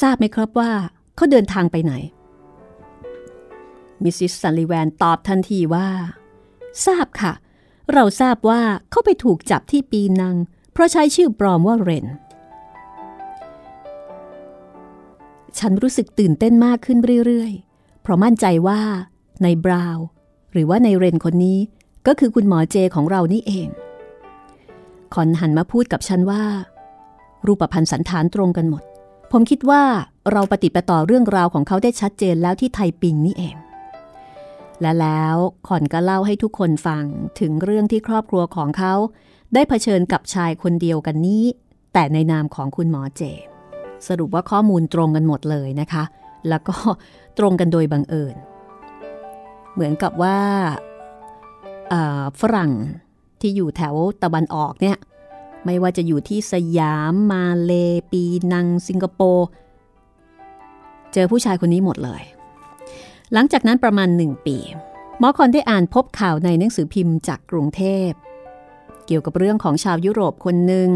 [0.00, 0.70] ทราบไหมครับว่า
[1.16, 1.92] เขาเดินทางไปไหน
[4.02, 5.88] มิสซิสซันลีแวนตอบทันทีว่า
[6.86, 7.32] ทราบค่ะ
[7.92, 10.36] เราทราบว่าเขาไปถูกจับที่ปีนัง
[10.72, 12.06] เพราะใช้ชื่อปลอมว่าเรน
[15.58, 18.80] ฉันรู้สึกตื่นเต้นมากขึ้นเรื่อยๆ เพราะมั่นใจว่า
[19.42, 19.98] ในบราว
[20.52, 21.58] หรือว่าในเรนคนนี้
[22.06, 23.68] ก็คือคุณหมอเจของเรานี่เอง
[25.14, 26.44] คอนหันมาพูดกับฉันว่า
[27.46, 28.82] รูปพันธ์สันฐานตรงกันหมด
[29.32, 29.82] ผมคิดว่า
[30.32, 33.56] เราปฏิปต่อเรื่องราวของเขาได้ชัดเจนแล้วที่ไทยปิงนี่เอง
[34.84, 35.36] และแล้ว
[35.68, 37.04] ขอนก็เล่าให้ทุกคนฟัง
[37.40, 38.94] ถึงเรื่องที่ครอบครัวของเขา
[39.54, 41.44] ได้เผชิญกับชายคนเดียวกันนี้
[41.92, 43.22] แต่ในนามของคุณหมอเจ
[44.08, 46.04] สรุปว่าข้อมูลตรงกันหมดเลยนะคะ
[46.48, 46.74] แล้วก็
[47.38, 48.36] ตรงกันโดยบังเอิญ
[49.72, 50.38] เหมือนกับว่า
[52.40, 52.72] ฝรั่ง
[53.40, 54.96] ที่อยู่แถวตะวันออกเนี่ย
[55.64, 57.72] ไม่ว่าจะอยู่ที่สยามมาเล
[58.12, 59.46] ปีนัง สิงคโปร์
[61.12, 62.22] เจอผู้ชายคนนี้หมดเลย
[63.36, 64.56] หลังจากนั้นประมาณหนึ่งปี
[65.18, 68.10] หมอคอนได้อ่านพบข่าวในหนังสือพิมพ์จากกรุงเทพ
[69.06, 70.88] เกี่ยวกับเรื่องของชาวยุโรปคนหนึ่ง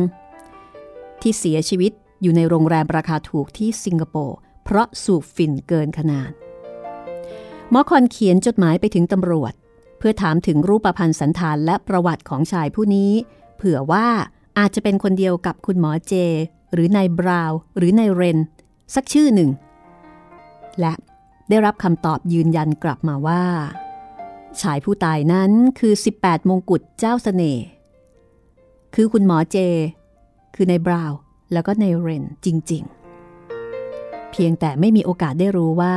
[1.21, 6.31] ที่เสียชีวิตอยู่ในโรงแรมราคาถูกที่สิงคโปร์เพราะสูบฝิ่นเกินขนาด
[7.71, 9.53] หมอคอนเขียนจดหมายไปถึงตำรวจ
[9.99, 13.13] เพื่อถามถึงรูปพรรณสันฐานและประวัติของชายผู้นี้
[13.57, 14.07] เผื่อว่า
[14.59, 16.15] อาจจะเป็นคนเดียวกับคุณหมอเจ
[16.73, 18.39] หรือนายบราวหรือนายเรน
[18.95, 19.51] สักชื่อหนึ่ง
[20.81, 20.93] และ
[21.49, 23.43] ได้รับคำตอบยืนยันกลับมาว่า
[24.61, 27.65] ชายผู้ตายนั้นคือ 18 มงกุฎเจ้าสเสน่ห์
[28.95, 29.57] คือคุณหมอเจ
[30.55, 31.13] คือในบราว
[31.53, 32.83] แล้วก็ในเรนจริง
[33.57, 35.97] ๆ เพียงแต่ไม่มีโอกาสได้รู้ว่า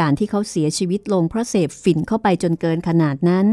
[0.00, 3.46] การที่เขาเสียชีวิตลงเพราะเสพฝิ่นเข้าไปจนเกินขนาดนั้น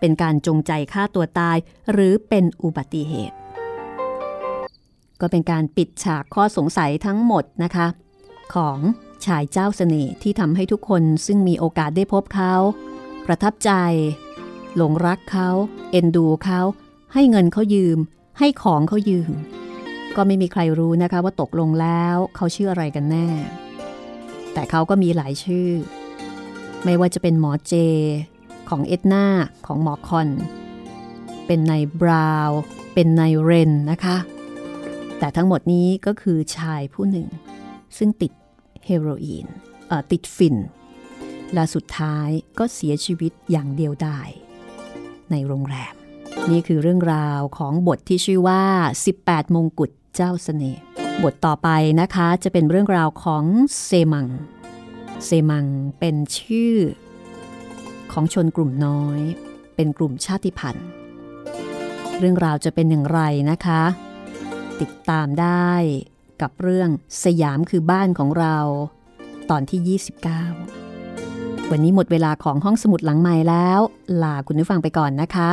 [0.00, 1.56] เป็นการจงใจฆ่าตัวตาย
[1.92, 3.36] หรือเป็นอุบัติเหตุ
[5.20, 7.86] ก็เป็นการปิดฉากข้อสงสัยทั้งหมดนะคะ
[8.54, 8.78] ของ
[9.26, 12.54] ชายเจ้าสเสน่ห์ที่ทำให้ทุกคนซึ่งมีโอกาสได้พบเขา
[13.26, 13.70] ประทับใจ
[14.76, 15.48] หลงรักเขา
[15.90, 16.60] เอ็นดูเขา
[17.14, 17.98] ให้เงินเขายืม
[18.38, 19.32] ให้ของเขายืม
[20.16, 23.28] ก็ไม่มีใครรู้นะคะว่าตกลงแล้วเขาชื่ออะไรกันแน่
[24.52, 25.70] แต่เขาก็มีหลายชื่อ
[26.84, 27.74] ไม่ว่าจะเป็นหมอเจ
[28.68, 29.26] ของเอ็ดนา
[29.66, 30.28] ของหมอคอน
[31.46, 32.50] เป็นนายบราว
[32.94, 34.16] เป็นนายเรนนะคะ
[35.18, 37.28] แต่ทั้งหมดนี้ก็คือชายผู้หนึ่ง
[37.98, 38.32] ซึ่งติด
[38.86, 39.46] เฮโรอีน
[40.10, 40.56] ติดฟิน
[41.54, 42.28] และสุดท้าย
[42.58, 44.28] ก็เสียชีวิตอย่างเดียวดาย
[45.30, 45.94] ในโรงแรม
[46.50, 48.62] นี่คือเรื่องราวของบทที่ชื่อว่า
[49.10, 50.82] 18 มงกุฎเจ้าสเสน่ห์
[51.22, 51.68] บทต่อไป
[52.00, 53.44] นะคะจะเป็นเรื่องราวของ
[53.84, 54.26] เซมัง
[55.24, 55.66] เซมัง
[55.98, 56.76] เป็นชื่อ
[58.12, 59.20] ของชนกลุ่มน้อย
[59.74, 60.88] เป็นกลุ่มชาติพันธุ์
[62.18, 63.20] เรื่องราวจะเป็นอย่างไร
[63.50, 63.82] นะคะ
[64.80, 65.70] ติดตามได้
[66.42, 66.88] กับเรื่อง
[67.24, 68.56] สยามคือบ้านของเรา
[69.50, 69.98] ตอนที่
[70.98, 73.80] 29 วันนี้หมดเวลาของห้องสมุดหลังใหม่แล้ว
[74.22, 75.50] ลาคุณผู้ฟังไปก่อนนะคะ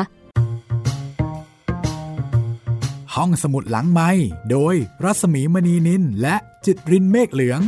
[3.15, 4.09] ห้องสมุดหลังไม้
[4.51, 6.35] โดยรัศมีมณีนินและ
[6.65, 7.61] จิตรินเมฆเหลือง